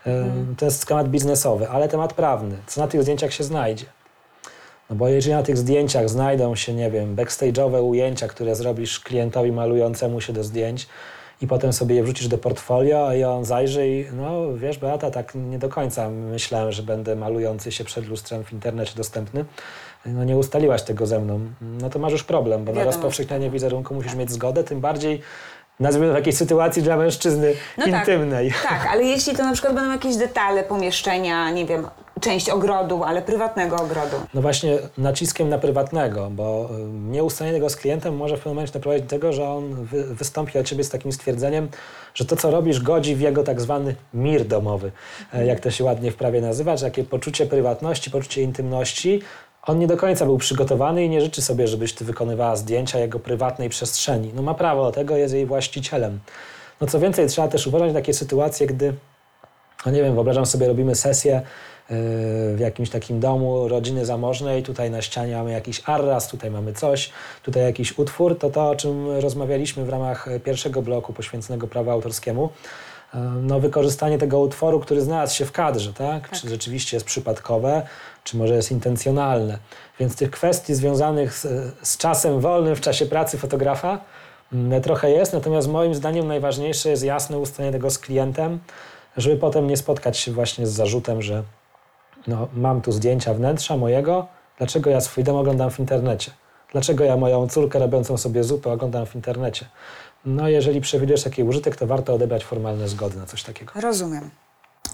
[0.07, 0.25] E,
[0.57, 2.55] To jest temat biznesowy, ale temat prawny.
[2.67, 3.85] Co na tych zdjęciach się znajdzie?
[4.89, 9.51] No bo jeżeli na tych zdjęciach znajdą się, nie wiem, backstage'owe ujęcia, które zrobisz klientowi
[9.51, 10.87] malującemu się do zdjęć
[11.41, 15.35] i potem sobie je wrzucisz do portfolio i on zajrzy i no wiesz Beata, tak
[15.35, 19.45] nie do końca myślałem, że będę malujący się przed lustrem w internecie dostępny.
[20.05, 21.39] No nie ustaliłaś tego ze mną.
[21.61, 25.21] No to masz już problem, bo na rozpowszechnianie wizerunku musisz mieć zgodę, tym bardziej
[25.79, 27.93] nazwijmy w jakiejś sytuacji dla mężczyzny No tak.
[27.93, 28.53] intymnej.
[28.63, 31.87] Tak, ale jeśli to na przykład będą jakieś detale pomieszczenia, nie wiem,
[32.21, 34.15] część ogrodu, ale prywatnego ogrodu.
[34.33, 38.73] No właśnie naciskiem na prywatnego, bo y, nieustalenie tego z klientem może w pewnym momencie
[38.73, 41.69] doprowadzić do tego, że on wy, wystąpi od ciebie z takim stwierdzeniem,
[42.13, 44.91] że to, co robisz, godzi w jego tak zwany mir domowy,
[45.33, 49.21] e, jak to się ładnie w prawie nazywa, że takie poczucie prywatności, poczucie intymności,
[49.65, 53.19] on nie do końca był przygotowany i nie życzy sobie, żebyś ty wykonywała zdjęcia jego
[53.19, 54.31] prywatnej przestrzeni.
[54.35, 56.19] No ma prawo do tego, jest jej właścicielem.
[56.81, 58.93] No co więcej, trzeba też uważać na takie sytuacje, gdy
[59.85, 61.41] no nie wiem, wyobrażam sobie, robimy sesję
[61.89, 67.11] w jakimś takim domu rodziny zamożnej, tutaj na ścianie mamy jakiś arras, tutaj mamy coś,
[67.43, 71.91] tutaj jakiś utwór, to to, o czym rozmawialiśmy w ramach e, pierwszego bloku poświęconego prawu
[71.91, 72.49] autorskiemu,
[73.13, 76.31] yy, no wykorzystanie tego utworu, który znalazł się w kadrze, tak?
[76.31, 77.87] Czy rzeczywiście jest przypadkowe,
[78.23, 79.57] czy może jest intencjonalne.
[79.99, 83.99] Więc tych kwestii związanych z, z czasem wolnym w czasie pracy fotografa
[84.53, 88.59] mm, trochę jest, natomiast moim zdaniem najważniejsze jest jasne ustalenie tego z klientem,
[89.17, 91.43] żeby potem nie spotkać się właśnie z zarzutem, że
[92.27, 96.31] no, mam tu zdjęcia wnętrza mojego, dlaczego ja swój dom oglądam w internecie?
[96.71, 99.65] Dlaczego ja moją córkę robiącą sobie zupę oglądam w internecie?
[100.25, 103.73] No, jeżeli przewidujesz taki użytek, to warto odebrać formalne zgody na coś takiego.
[103.81, 104.29] Rozumiem.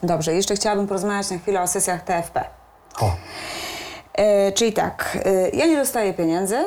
[0.03, 2.43] Dobrze, jeszcze chciałabym porozmawiać na chwilę o sesjach TFP.
[2.99, 3.11] O,
[4.13, 6.57] E, czyli tak, e, ja nie dostaję pieniędzy,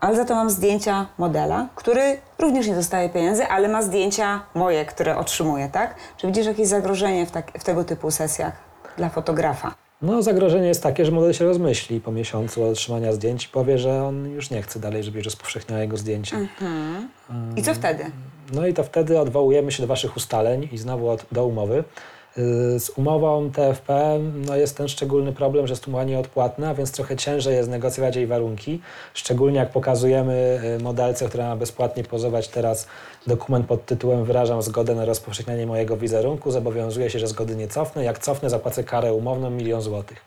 [0.00, 4.84] ale za to mam zdjęcia modela, który również nie dostaje pieniędzy, ale ma zdjęcia moje,
[4.84, 5.94] które otrzymuje, tak?
[6.16, 8.52] Czy widzisz jakieś zagrożenie w, tak, w tego typu sesjach
[8.96, 9.74] dla fotografa?
[10.02, 14.04] no zagrożenie jest takie, że model się rozmyśli po miesiącu otrzymania zdjęć i powie, że
[14.04, 16.36] on już nie chce dalej, żebyś rozpowszechniała jego zdjęcia.
[17.56, 18.04] I co wtedy?
[18.52, 21.84] No i to wtedy odwołujemy się do Waszych ustaleń i znowu od, do umowy.
[22.36, 27.16] Yy, Z umową TFP no jest ten szczególny problem, że jest umowa nieodpłatna, więc trochę
[27.16, 28.80] ciężej jest negocjować jej warunki.
[29.14, 32.86] Szczególnie jak pokazujemy yy, modelce, która ma bezpłatnie pozować teraz
[33.26, 38.04] dokument pod tytułem Wyrażam zgodę na rozpowszechnianie mojego wizerunku, zobowiązuję się, że zgody nie cofnę.
[38.04, 40.24] Jak cofnę, zapłacę karę umowną milion złotych.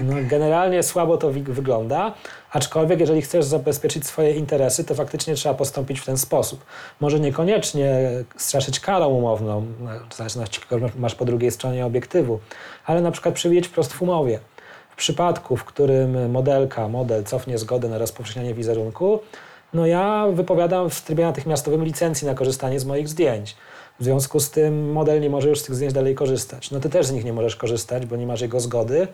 [0.00, 2.14] No, generalnie słabo to wygląda,
[2.52, 6.64] aczkolwiek jeżeli chcesz zabezpieczyć swoje interesy, to faktycznie trzeba postąpić w ten sposób.
[7.00, 12.38] Może niekoniecznie straszyć karą umowną, no, w zależności kogo masz po drugiej stronie obiektywu,
[12.86, 14.40] ale na przykład przewidzieć wprost w umowie.
[14.90, 19.20] W przypadku, w którym modelka, model cofnie zgodę na rozpowszechnianie wizerunku,
[19.74, 23.56] no ja wypowiadam w trybie natychmiastowym licencji na korzystanie z moich zdjęć.
[24.00, 26.70] W związku z tym model nie może już z tych zdjęć dalej korzystać.
[26.70, 29.08] No ty też z nich nie możesz korzystać, bo nie masz jego zgody,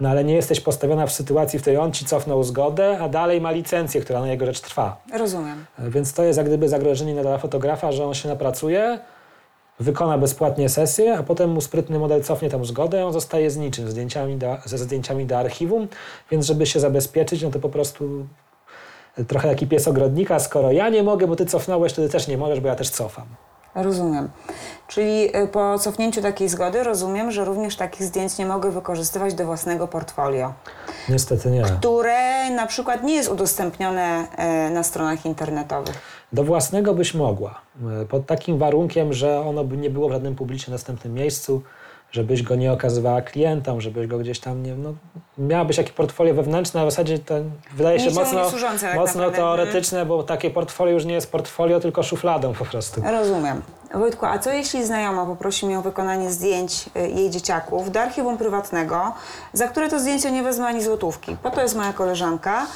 [0.00, 3.40] no ale nie jesteś postawiona w sytuacji, w której on ci cofnął zgodę, a dalej
[3.40, 5.02] ma licencję, która na jego rzecz trwa.
[5.12, 5.66] Rozumiem.
[5.78, 8.98] Więc to jest jak gdyby zagrożenie dla fotografa, że on się napracuje
[9.80, 13.90] wykona bezpłatnie sesję, a potem mu sprytny model cofnie tam zgodę, on zostaje z niczym,
[13.90, 15.88] zdjęciami do, ze zdjęciami do archiwum,
[16.30, 18.26] więc żeby się zabezpieczyć, no to po prostu
[19.28, 22.38] trochę taki pies ogrodnika, skoro ja nie mogę, bo ty cofnąłeś, to ty też nie
[22.38, 23.24] możesz, bo ja też cofam.
[23.74, 24.28] Rozumiem.
[24.88, 29.44] Czyli y, po cofnięciu takiej zgody rozumiem, że również takich zdjęć nie mogę wykorzystywać do
[29.46, 30.52] własnego portfolio,
[31.08, 31.62] Niestety nie.
[31.62, 34.26] które na przykład nie jest udostępnione
[34.68, 35.96] y, na stronach internetowych.
[36.32, 37.60] Do własnego byś mogła,
[38.02, 41.62] e, pod takim warunkiem, że ono by nie było w żadnym publicznie dostępnym miejscu,
[42.12, 44.74] żebyś go nie okazywała klientom, żebyś go gdzieś tam nie...
[44.74, 44.94] No,
[45.38, 47.34] miałabyś jakieś portfolio wewnętrzne, a w zasadzie to
[47.74, 52.02] wydaje się mocno, służące tak mocno teoretyczne, bo takie portfolio już nie jest portfolio, tylko
[52.02, 53.02] szufladą po prostu.
[53.10, 53.62] Rozumiem.
[53.94, 58.38] Wojtku, a co jeśli znajoma poprosi mnie o wykonanie zdjęć y, jej dzieciaków do archiwum
[58.38, 59.12] prywatnego,
[59.52, 61.36] za które to zdjęcie nie wezmę ani złotówki?
[61.42, 62.66] Po to jest moja koleżanka,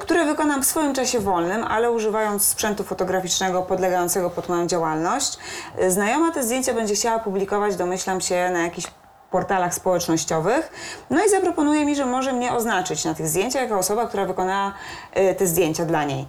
[0.00, 5.38] które wykonam w swoim czasie wolnym, ale używając sprzętu fotograficznego podlegającego pod moją działalność.
[5.82, 8.88] Y, Znajoma te zdjęcia będzie chciała publikować, domyślam się, na jakichś
[9.30, 10.72] portalach społecznościowych.
[11.10, 14.72] No i zaproponuje mi, że może mnie oznaczyć na tych zdjęciach jako osoba, która wykonała
[15.16, 16.26] y, te zdjęcia dla niej.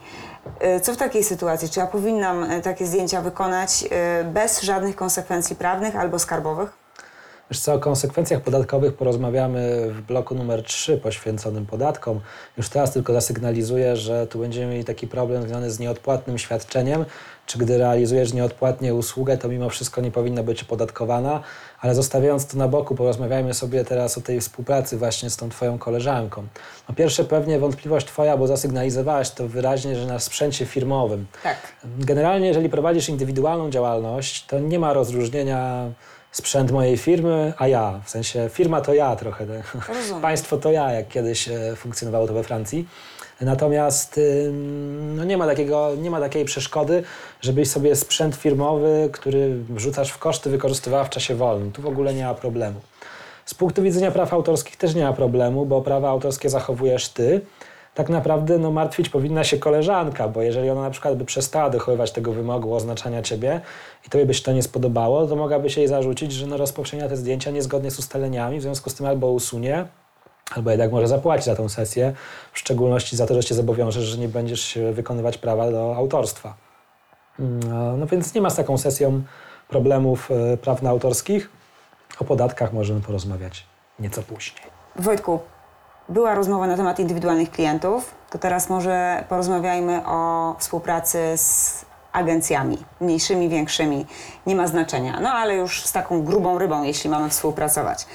[0.83, 1.69] Co w takiej sytuacji?
[1.69, 3.85] Czy ja powinnam takie zdjęcia wykonać
[4.25, 6.84] bez żadnych konsekwencji prawnych albo skarbowych?
[7.51, 12.19] Wiesz co, o konsekwencjach podatkowych porozmawiamy w bloku numer 3 poświęconym podatkom.
[12.57, 17.05] Już teraz tylko zasygnalizuję, że tu będziemy mieli taki problem związany z nieodpłatnym świadczeniem,
[17.45, 21.41] czy gdy realizujesz nieodpłatnie usługę, to mimo wszystko nie powinna być opodatkowana,
[21.81, 25.77] ale zostawiając to na boku, porozmawiajmy sobie teraz o tej współpracy właśnie z tą Twoją
[25.77, 26.47] koleżanką.
[26.89, 31.25] No pierwsze pewnie wątpliwość Twoja, bo zasygnalizowałaś to wyraźnie, że na sprzęcie firmowym.
[31.43, 31.57] Tak.
[31.99, 35.91] Generalnie, jeżeli prowadzisz indywidualną działalność, to nie ma rozróżnienia
[36.35, 37.99] sprzęt mojej firmy, a ja.
[38.05, 39.45] W sensie firma to ja trochę.
[39.87, 40.21] Rozumiem.
[40.21, 42.87] Państwo to ja, jak kiedyś e, funkcjonowało to we Francji.
[43.41, 44.19] Natomiast
[45.15, 47.03] no nie, ma takiego, nie ma takiej przeszkody,
[47.41, 51.71] żebyś sobie sprzęt firmowy, który wrzucasz w koszty, wykorzystywała w czasie wolnym.
[51.71, 52.79] Tu w ogóle nie ma problemu.
[53.45, 57.41] Z punktu widzenia praw autorskich też nie ma problemu, bo prawa autorskie zachowujesz ty.
[57.95, 62.11] Tak naprawdę no, martwić powinna się koleżanka, bo jeżeli ona na przykład by przestała dochowywać
[62.11, 63.61] tego wymogu oznaczania ciebie
[64.07, 67.09] i tobie by się to nie spodobało, to mogłaby się jej zarzucić, że no, rozpowszechnia
[67.09, 69.85] te zdjęcia niezgodnie z ustaleniami, w związku z tym albo usunie,
[70.55, 72.13] albo jednak może zapłacić za tą sesję,
[72.53, 76.55] w szczególności za to, że cię zobowiążesz, że nie będziesz się wykonywać prawa do autorstwa.
[77.39, 79.21] Mm, No więc nie ma z taką sesją
[79.67, 81.49] problemów e, prawno-autorskich.
[82.19, 83.65] O podatkach możemy porozmawiać
[83.99, 84.65] nieco później.
[84.95, 85.39] Wojtku,
[86.09, 93.49] była rozmowa na temat indywidualnych klientów, to teraz może porozmawiajmy o współpracy z agencjami, mniejszymi,
[93.49, 94.05] większymi,
[94.45, 95.19] nie ma znaczenia.
[95.19, 98.05] No ale już z taką grubą rybą, jeśli mamy współpracować.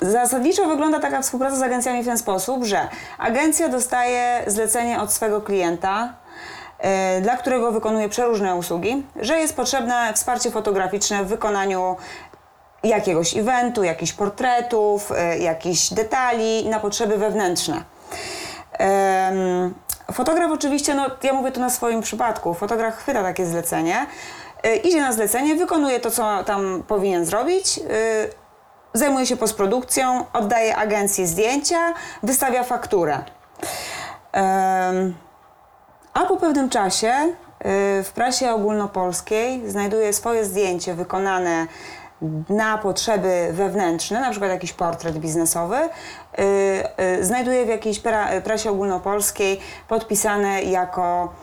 [0.00, 2.88] Zasadniczo wygląda taka współpraca z agencjami w ten sposób, że
[3.18, 6.14] agencja dostaje zlecenie od swego klienta,
[7.18, 11.96] y, dla którego wykonuje przeróżne usługi, że jest potrzebne wsparcie fotograficzne w wykonaniu
[12.88, 17.84] jakiegoś eventu, jakichś portretów, y, jakichś detali na potrzeby wewnętrzne.
[20.12, 24.06] Fotograf oczywiście, no ja mówię tu na swoim przypadku, fotograf chwyta takie zlecenie,
[24.66, 27.82] y, idzie na zlecenie, wykonuje to, co tam powinien zrobić, y,
[28.94, 33.18] zajmuje się postprodukcją, oddaje agencji zdjęcia, wystawia fakturę.
[36.14, 37.12] A po pewnym czasie
[38.04, 41.66] w prasie ogólnopolskiej znajduje swoje zdjęcie wykonane
[42.48, 46.42] na potrzeby wewnętrzne, na przykład jakiś portret biznesowy, y,
[47.20, 51.34] y, znajduje w jakiejś pra, prasie ogólnopolskiej podpisane jako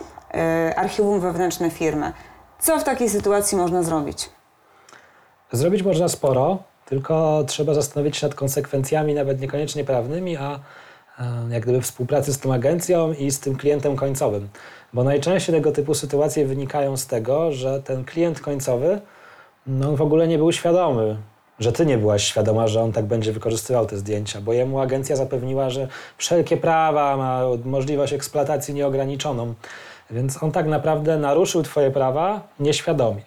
[0.69, 2.11] y, archiwum wewnętrzne firmy.
[2.59, 4.29] Co w takiej sytuacji można zrobić?
[5.51, 10.59] Zrobić można sporo, tylko trzeba zastanowić się nad konsekwencjami, nawet niekoniecznie prawnymi, a
[11.19, 14.49] e, jak gdyby współpracy z tą agencją i z tym klientem końcowym.
[14.93, 19.01] Bo najczęściej tego typu sytuacje wynikają z tego, że ten klient końcowy
[19.67, 21.17] no, on w ogóle nie był świadomy,
[21.59, 25.15] że ty nie byłaś świadoma, że on tak będzie wykorzystywał te zdjęcia, bo jemu agencja
[25.15, 29.53] zapewniła, że wszelkie prawa ma możliwość eksploatacji nieograniczoną.
[30.11, 33.21] Więc on tak naprawdę naruszył twoje prawa nieświadomie.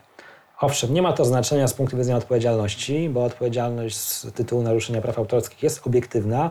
[0.60, 5.18] Owszem, nie ma to znaczenia z punktu widzenia odpowiedzialności, bo odpowiedzialność z tytułu naruszenia praw
[5.18, 6.50] autorskich jest obiektywna,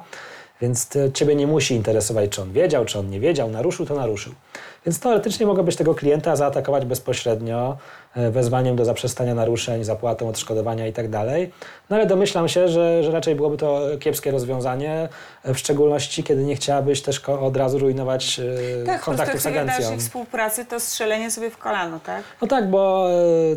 [0.62, 4.34] więc ciebie nie musi interesować, czy on wiedział, czy on nie wiedział, naruszył, to naruszył.
[4.86, 7.78] Więc teoretycznie mogłabyś tego klienta zaatakować bezpośrednio,
[8.16, 11.52] wezwaniem do zaprzestania naruszeń, zapłatą odszkodowania i tak dalej.
[11.90, 15.10] No ale domyślam się, że, że raczej byłoby to kiepskie rozwiązanie,
[15.44, 18.40] e, w szczególności kiedy nie chciałabyś też od razu rujnować
[18.84, 19.80] e, Tak, kontaktów z agencją.
[19.80, 22.24] dalszej współpracy to strzelenie sobie w kolano, tak?
[22.42, 23.10] No tak, bo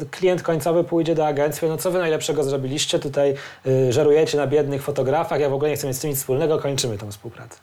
[0.03, 3.35] e, klient końcowy pójdzie do agencji, no co wy najlepszego zrobiliście, tutaj
[3.67, 6.59] e, żerujecie na biednych fotografach, ja w ogóle nie chcę mieć z tym nic wspólnego,
[6.59, 7.59] kończymy tą współpracę.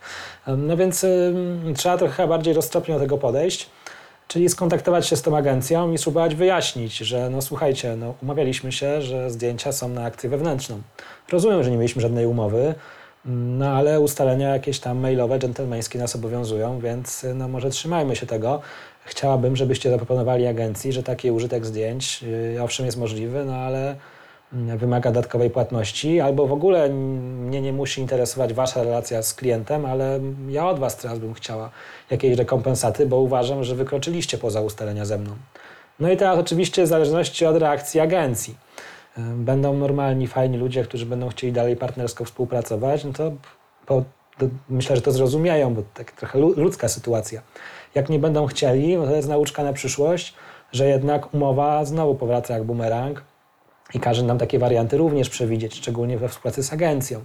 [0.47, 1.05] No więc
[1.75, 3.69] trzeba trochę bardziej roztropnie do tego podejść.
[4.27, 9.01] Czyli skontaktować się z tą agencją i spróbować wyjaśnić, że no słuchajcie, no umawialiśmy się,
[9.01, 10.81] że zdjęcia są na akcję wewnętrzną.
[11.31, 12.75] Rozumiem, że nie mieliśmy żadnej umowy,
[13.25, 18.61] no ale ustalenia jakieś tam mailowe, dżentelmeńskie nas obowiązują, więc no może trzymajmy się tego.
[19.05, 23.97] Chciałabym, żebyście zaproponowali agencji, że taki użytek zdjęć yy, owszem jest możliwy, no ale mm,
[24.77, 30.19] wymaga dodatkowej płatności, albo w ogóle mnie nie musi interesować wasza relacja z klientem, ale
[30.49, 31.69] ja od was teraz bym chciała
[32.09, 35.31] jakiejś rekompensaty, bo uważam, że wykroczyliście poza ustalenia ze mną.
[35.99, 38.55] No i teraz oczywiście w zależności od reakcji agencji.
[39.17, 43.31] Będą normalni, fajni ludzie, którzy będą chcieli dalej partnersko współpracować, no to
[43.85, 44.03] po,
[44.37, 47.41] to myślę, że to zrozumieją, bo tak trochę lu- ludzka sytuacja.
[47.95, 50.33] Jak nie będą chcieli, no to jest nauczka na przyszłość,
[50.71, 53.23] że jednak umowa znowu powraca jak bumerang
[53.93, 57.23] i każe nam takie warianty również przewidzieć, szczególnie we współpracy z agencją.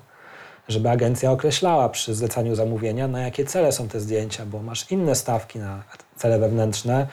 [0.69, 5.15] Żeby agencja określała przy zlecaniu zamówienia, na jakie cele są te zdjęcia, bo masz inne
[5.15, 5.83] stawki na
[6.17, 7.07] cele wewnętrzne,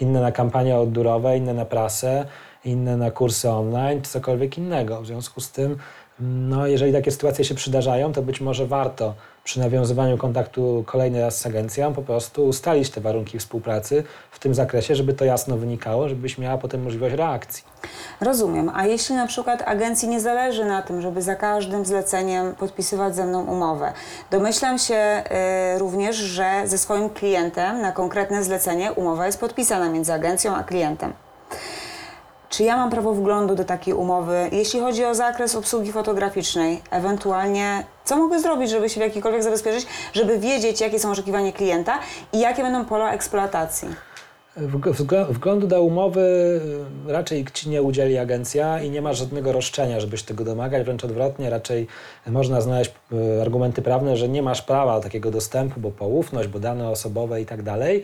[0.00, 2.26] inne na kampanie odbiorowe, inne na prasę,
[2.64, 5.02] inne na kursy online, czy cokolwiek innego.
[5.02, 5.78] W związku z tym,
[6.20, 9.14] no, jeżeli takie sytuacje się przydarzają, to być może warto
[9.50, 14.54] przy nawiązywaniu kontaktu kolejny raz z agencją po prostu ustalić te warunki współpracy w tym
[14.54, 17.64] zakresie, żeby to jasno wynikało, żebyś miała potem możliwość reakcji.
[18.20, 18.70] Rozumiem.
[18.74, 23.26] A jeśli na przykład agencji nie zależy na tym, żeby za każdym zleceniem podpisywać ze
[23.26, 23.92] mną umowę,
[24.30, 25.22] domyślam się
[25.74, 30.64] y, również, że ze swoim klientem na konkretne zlecenie umowa jest podpisana między agencją a
[30.64, 31.12] klientem.
[32.50, 36.82] Czy ja mam prawo wglądu do takiej umowy, jeśli chodzi o zakres obsługi fotograficznej?
[36.90, 41.98] Ewentualnie, co mogę zrobić, żeby się w jakikolwiek zabezpieczyć, żeby wiedzieć, jakie są oczekiwania klienta
[42.32, 43.88] i jakie będą pola eksploatacji?
[44.60, 46.60] Wg- wgl- Wglądu do umowy
[47.06, 51.50] raczej ci nie udzieli agencja i nie ma żadnego roszczenia, żebyś tego domagać, wręcz odwrotnie,
[51.50, 51.86] raczej
[52.26, 56.88] można znaleźć y, argumenty prawne, że nie masz prawa takiego dostępu, bo poufność, bo dane
[56.88, 58.02] osobowe i tak dalej.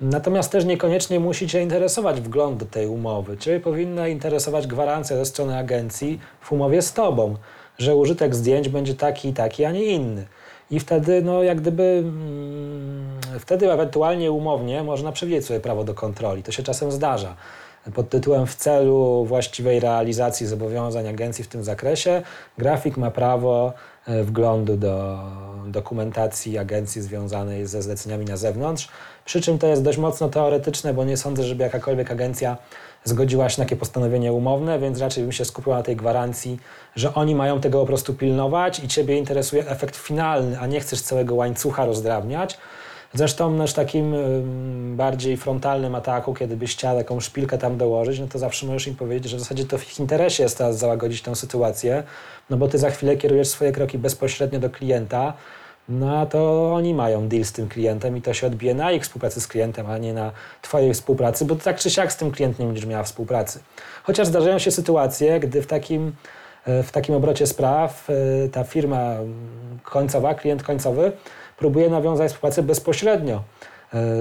[0.00, 3.36] Natomiast też niekoniecznie musi Cię interesować wgląd do tej umowy.
[3.36, 7.36] Ciebie powinna interesować gwarancja ze strony agencji w umowie z Tobą,
[7.78, 10.26] że użytek zdjęć będzie taki taki, a nie inny.
[10.70, 16.42] I wtedy, no jak gdyby, mm, wtedy ewentualnie umownie można przewidzieć sobie prawo do kontroli.
[16.42, 17.36] To się czasem zdarza.
[17.94, 22.22] Pod tytułem w celu właściwej realizacji zobowiązań agencji w tym zakresie,
[22.58, 23.72] grafik ma prawo
[24.06, 25.18] e, wglądu do
[25.66, 28.88] dokumentacji agencji związanej ze zleceniami na zewnątrz.
[29.24, 32.56] Przy czym to jest dość mocno teoretyczne, bo nie sądzę, żeby jakakolwiek agencja
[33.04, 36.58] zgodziła się na takie postanowienie umowne, więc raczej bym się skupił na tej gwarancji,
[36.96, 41.00] że oni mają tego po prostu pilnować i Ciebie interesuje efekt finalny, a nie chcesz
[41.00, 42.58] całego łańcucha rozdrabniać.
[43.14, 44.14] Zresztą nasz takim
[44.96, 48.96] bardziej frontalnym ataku, kiedy byś chciała taką szpilkę tam dołożyć, no to zawsze możesz im
[48.96, 52.02] powiedzieć, że w zasadzie to w ich interesie jest teraz załagodzić tę sytuację,
[52.50, 55.32] no bo ty za chwilę kierujesz swoje kroki bezpośrednio do klienta,
[55.88, 59.40] no to oni mają deal z tym klientem i to się odbije na ich współpracy
[59.40, 62.66] z klientem, a nie na twojej współpracy, bo tak czy siak z tym klientem nie
[62.66, 63.60] będziesz miała współpracy.
[64.02, 66.12] Chociaż zdarzają się sytuacje, gdy w takim,
[66.66, 69.16] e, w takim obrocie spraw e, ta firma
[69.82, 71.12] końcowa, klient końcowy,
[71.56, 73.42] próbuje nawiązać współpracę bezpośrednio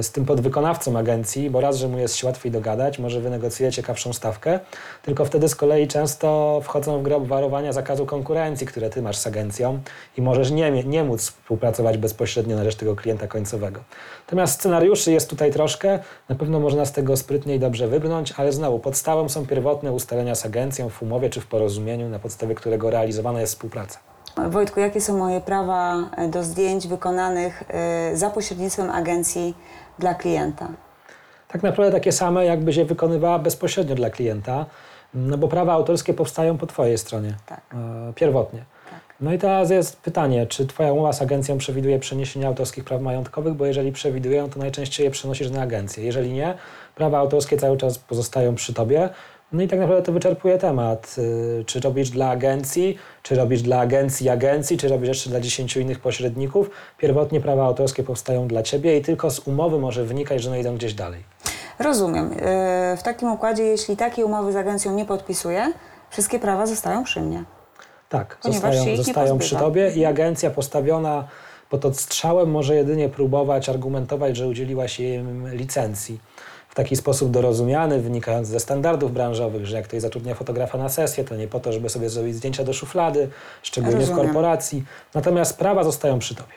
[0.02, 4.14] z tym podwykonawcą agencji, bo raz, że mu jest się łatwiej dogadać, może wynegocjuje ciekawszą
[4.14, 4.60] stawkę,
[5.02, 9.28] tylko wtedy z kolei często wchodzą w grę obwarowania zakazu konkurencji, które ty masz z
[9.28, 9.80] agencją
[10.18, 13.80] i możesz nie, nie móc współpracować bezpośrednio na rzecz tego klienta końcowego.
[14.26, 16.00] Natomiast scenariuszy jest tutaj troszkę,
[16.30, 20.36] na pewno można z tego sprytnie i dobrze wybrnąć, ale znowu podstawą są pierwotne ustalenia
[20.36, 24.07] z agencją w umowie czy w porozumieniu, na podstawie którego realizowana jest współpraca.
[24.50, 29.58] Wojtku, jakie są moje prawa e, do zdjęć wykonanych e, za pośrednictwem agencji
[30.00, 30.68] dla klienta?
[31.48, 34.66] tak naprawdę takie same, jakby się wykonywała bezpośrednio dla klienta,
[35.14, 37.62] no bo prawa autorskie powstają po Twojej stronie, Tak.
[37.74, 38.64] e, pierwotnie.
[39.22, 43.54] No i teraz jest pytanie, czy Twoja umowa z agencją przewiduje przeniesienie autorskich praw majątkowych,
[43.54, 46.04] bo jeżeli przewidują, to najczęściej je przenosisz na agencję.
[46.04, 46.54] Jeżeli nie,
[46.96, 49.10] prawa autorskie cały czas pozostają przy Tobie.
[49.52, 51.16] No i tak naprawdę to wyczerpuje temat.
[51.18, 55.78] Y, Czy robisz dla agencji, czy robisz dla agencji agencji, czy robisz jeszcze dla 10
[55.78, 56.70] innych pośredników.
[56.98, 60.76] Pierwotnie prawa autorskie powstają dla Ciebie i tylko z umowy może wynikać, że one idą
[60.76, 61.24] gdzieś dalej.
[61.80, 62.32] Rozumiem.
[62.42, 65.74] E, W takim układzie, jeśli takiej umowy z agencją nie podpisuję,
[66.10, 67.44] wszystkie prawa zostają przy mnie.
[68.10, 71.28] Tak, Ponieważ zostają, zostają przy tobie i agencja postawiona
[71.70, 76.20] pod odstrzałem może jedynie próbować argumentować, że udzieliła się im licencji.
[76.78, 81.36] Taki sposób dorozumiany, wynikający ze standardów branżowych, że jak ktoś zatrudnia fotografa na sesję, to
[81.36, 83.30] nie po to, żeby sobie zrobić zdjęcia do szuflady,
[83.64, 84.22] szczególnie Rozumiem.
[84.22, 84.84] w korporacji.
[85.14, 86.54] Natomiast prawa zostają przy tobie.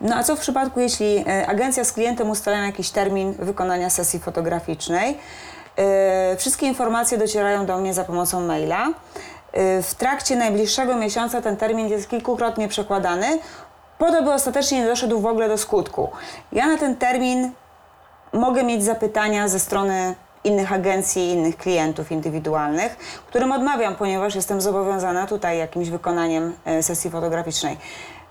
[0.00, 4.18] No a co w przypadku, jeśli e, agencja z klientem ustalają jakiś termin wykonania sesji
[4.18, 5.18] fotograficznej?
[5.78, 8.86] E, Wszystkie informacje docierają do mnie za pomocą maila.
[9.52, 13.38] E, W trakcie najbliższego miesiąca ten termin jest kilkukrotnie przekładany,
[13.98, 16.08] po to, by ostatecznie nie doszedł w ogóle do skutku.
[16.52, 17.50] Ja na ten termin
[18.32, 20.14] mogę mieć zapytania ze strony
[20.44, 27.10] innych agencji, innych klientów indywidualnych, którym odmawiam, ponieważ jestem zobowiązana tutaj jakimś wykonaniem e, sesji
[27.10, 27.76] fotograficznej.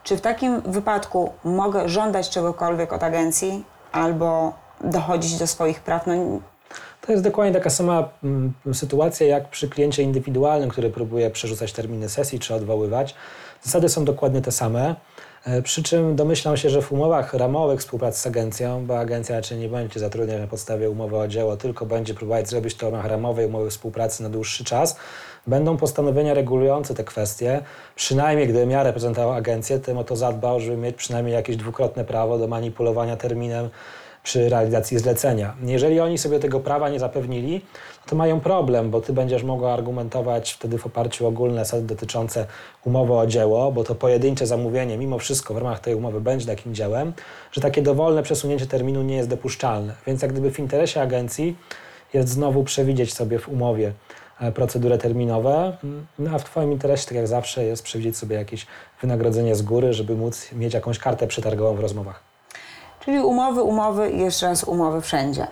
[0.04, 6.08] Czy w takim wypadku mogę żądać czegokolwiek od agencji albo dochodzić do swoich praw?
[6.08, 6.14] No,
[7.02, 12.10] To jest dokładnie taka sama mm, sytuacja jak przy kliencie indywidualnym, który próbuje przerzucać terminy
[12.10, 13.16] sesji czy odwoływać.
[13.64, 14.96] Zasady są dokładnie te same.
[15.46, 19.58] E, Przy czym domyślam się, że w umowach ramowych współpracy z agencją, bo agencja raczej
[19.58, 23.06] nie będzie zatrudniać na podstawie umowy o dzieło, tylko będzie próbować zrobić to w ramach
[23.06, 24.98] ramowej umowy współpracy na dłuższy czas,
[25.48, 27.62] będą postanowienia regulujące te kwestie.
[27.96, 32.38] Przynajmniej gdybym ja reprezentował agencję, tym o to zadbał, żeby mieć przynajmniej jakieś dwukrotne prawo
[32.38, 33.70] do manipulowania terminem
[34.28, 35.56] przy realizacji zlecenia.
[35.64, 37.62] Jeżeli oni sobie tego prawa nie zapewnili,
[38.06, 42.46] to mają problem, bo ty będziesz mogła argumentować wtedy w oparciu o ogólne zasady dotyczące
[42.86, 46.76] umowy o dzieło, bo to pojedyncze zamówienie mimo wszystko w ramach tej umowy będzie takim
[46.76, 47.14] dziełem,
[47.52, 49.94] że takie dowolne przesunięcie terminu nie jest dopuszczalne.
[50.08, 51.56] Więc jak gdyby w interesie agencji
[52.14, 53.94] jest znowu przewidzieć sobie w umowie
[54.40, 55.78] e, procedury terminowe,
[56.20, 58.66] no a w Twoim interesie, tak jak zawsze, jest przewidzieć sobie jakieś
[59.02, 62.27] wynagrodzenie z góry, żeby móc mieć jakąś kartę przetargową w rozmowach.
[63.08, 65.48] Czyli umowy, umowy i jeszcze raz umowy wszędzie.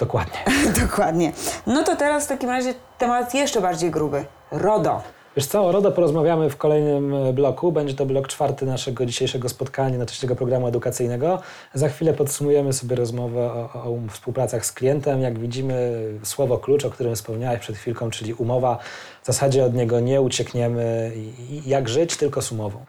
[0.00, 0.38] Dokładnie.
[0.82, 1.32] Dokładnie.
[1.66, 4.24] No to teraz w takim razie temat jeszcze bardziej gruby.
[4.50, 5.02] RODO.
[5.36, 7.72] Wiesz co, o RODO porozmawiamy w kolejnym e, bloku.
[7.72, 11.40] Będzie to blok czwarty naszego dzisiejszego spotkania, nocnego programu edukacyjnego.
[11.74, 15.20] Za chwilę podsumujemy sobie rozmowę o, o, współpracach z klientem.
[15.20, 18.78] Jak widzimy, słowo klucz, o którym wspomniałeś przed chwilką, czyli umowa.
[19.22, 21.12] W zasadzie od niego nie uciekniemy.
[21.66, 22.84] Jak żyć, tylko z umową.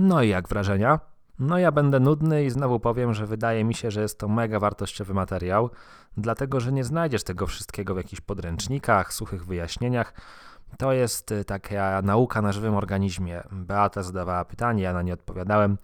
[0.00, 1.00] No i jak wrażenia?
[1.38, 4.58] No ja będę nudny i znowu powiem, że wydaje mi się, że jest to mega
[4.60, 5.70] wartościowy materiał,
[6.16, 10.14] dlatego że nie znajdziesz tego wszystkiego w jakichś podręcznikach, suchych wyjaśnieniach.
[10.78, 13.42] To jest y, taka nauka na żywym organizmie.
[13.52, 15.78] Beata zadawała pytanie, ja na nie odpowiadałem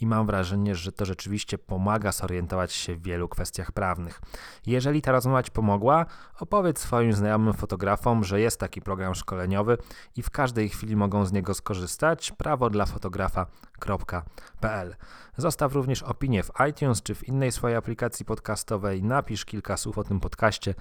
[0.00, 4.20] i mam wrażenie, że to rzeczywiście pomaga zorientować się w wielu kwestiach prawnych.
[4.66, 6.06] Jeżeli ta rozmowa Ci pomogła,
[6.40, 9.78] opowiedz swoim znajomym fotografom, że jest taki program szkoleniowy
[10.16, 12.32] i w każdej chwili mogą z niego skorzystać.
[12.32, 14.96] Prawo dla fotografa.pl.
[15.36, 19.02] Zostaw również opinię w iTunes czy w innej swojej aplikacji podcastowej.
[19.02, 20.74] Napisz kilka słów o tym podcaście.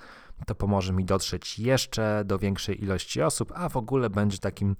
[0.45, 4.75] To pomoże mi dotrzeć jeszcze do większej ilości osób, a w ogóle będzie takim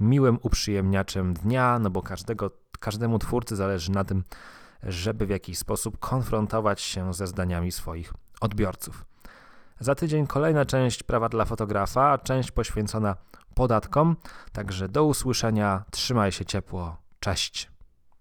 [0.00, 2.50] miłym uprzyjemniaczem dnia, no bo każdego,
[2.80, 4.24] każdemu twórcy zależy na tym,
[4.82, 9.04] żeby w jakiś sposób konfrontować się ze zdaniami swoich odbiorców.
[9.80, 13.16] Za tydzień kolejna część prawa dla fotografa, część poświęcona
[13.54, 14.16] podatkom.
[14.52, 17.75] Także do usłyszenia, trzymaj się ciepło, cześć.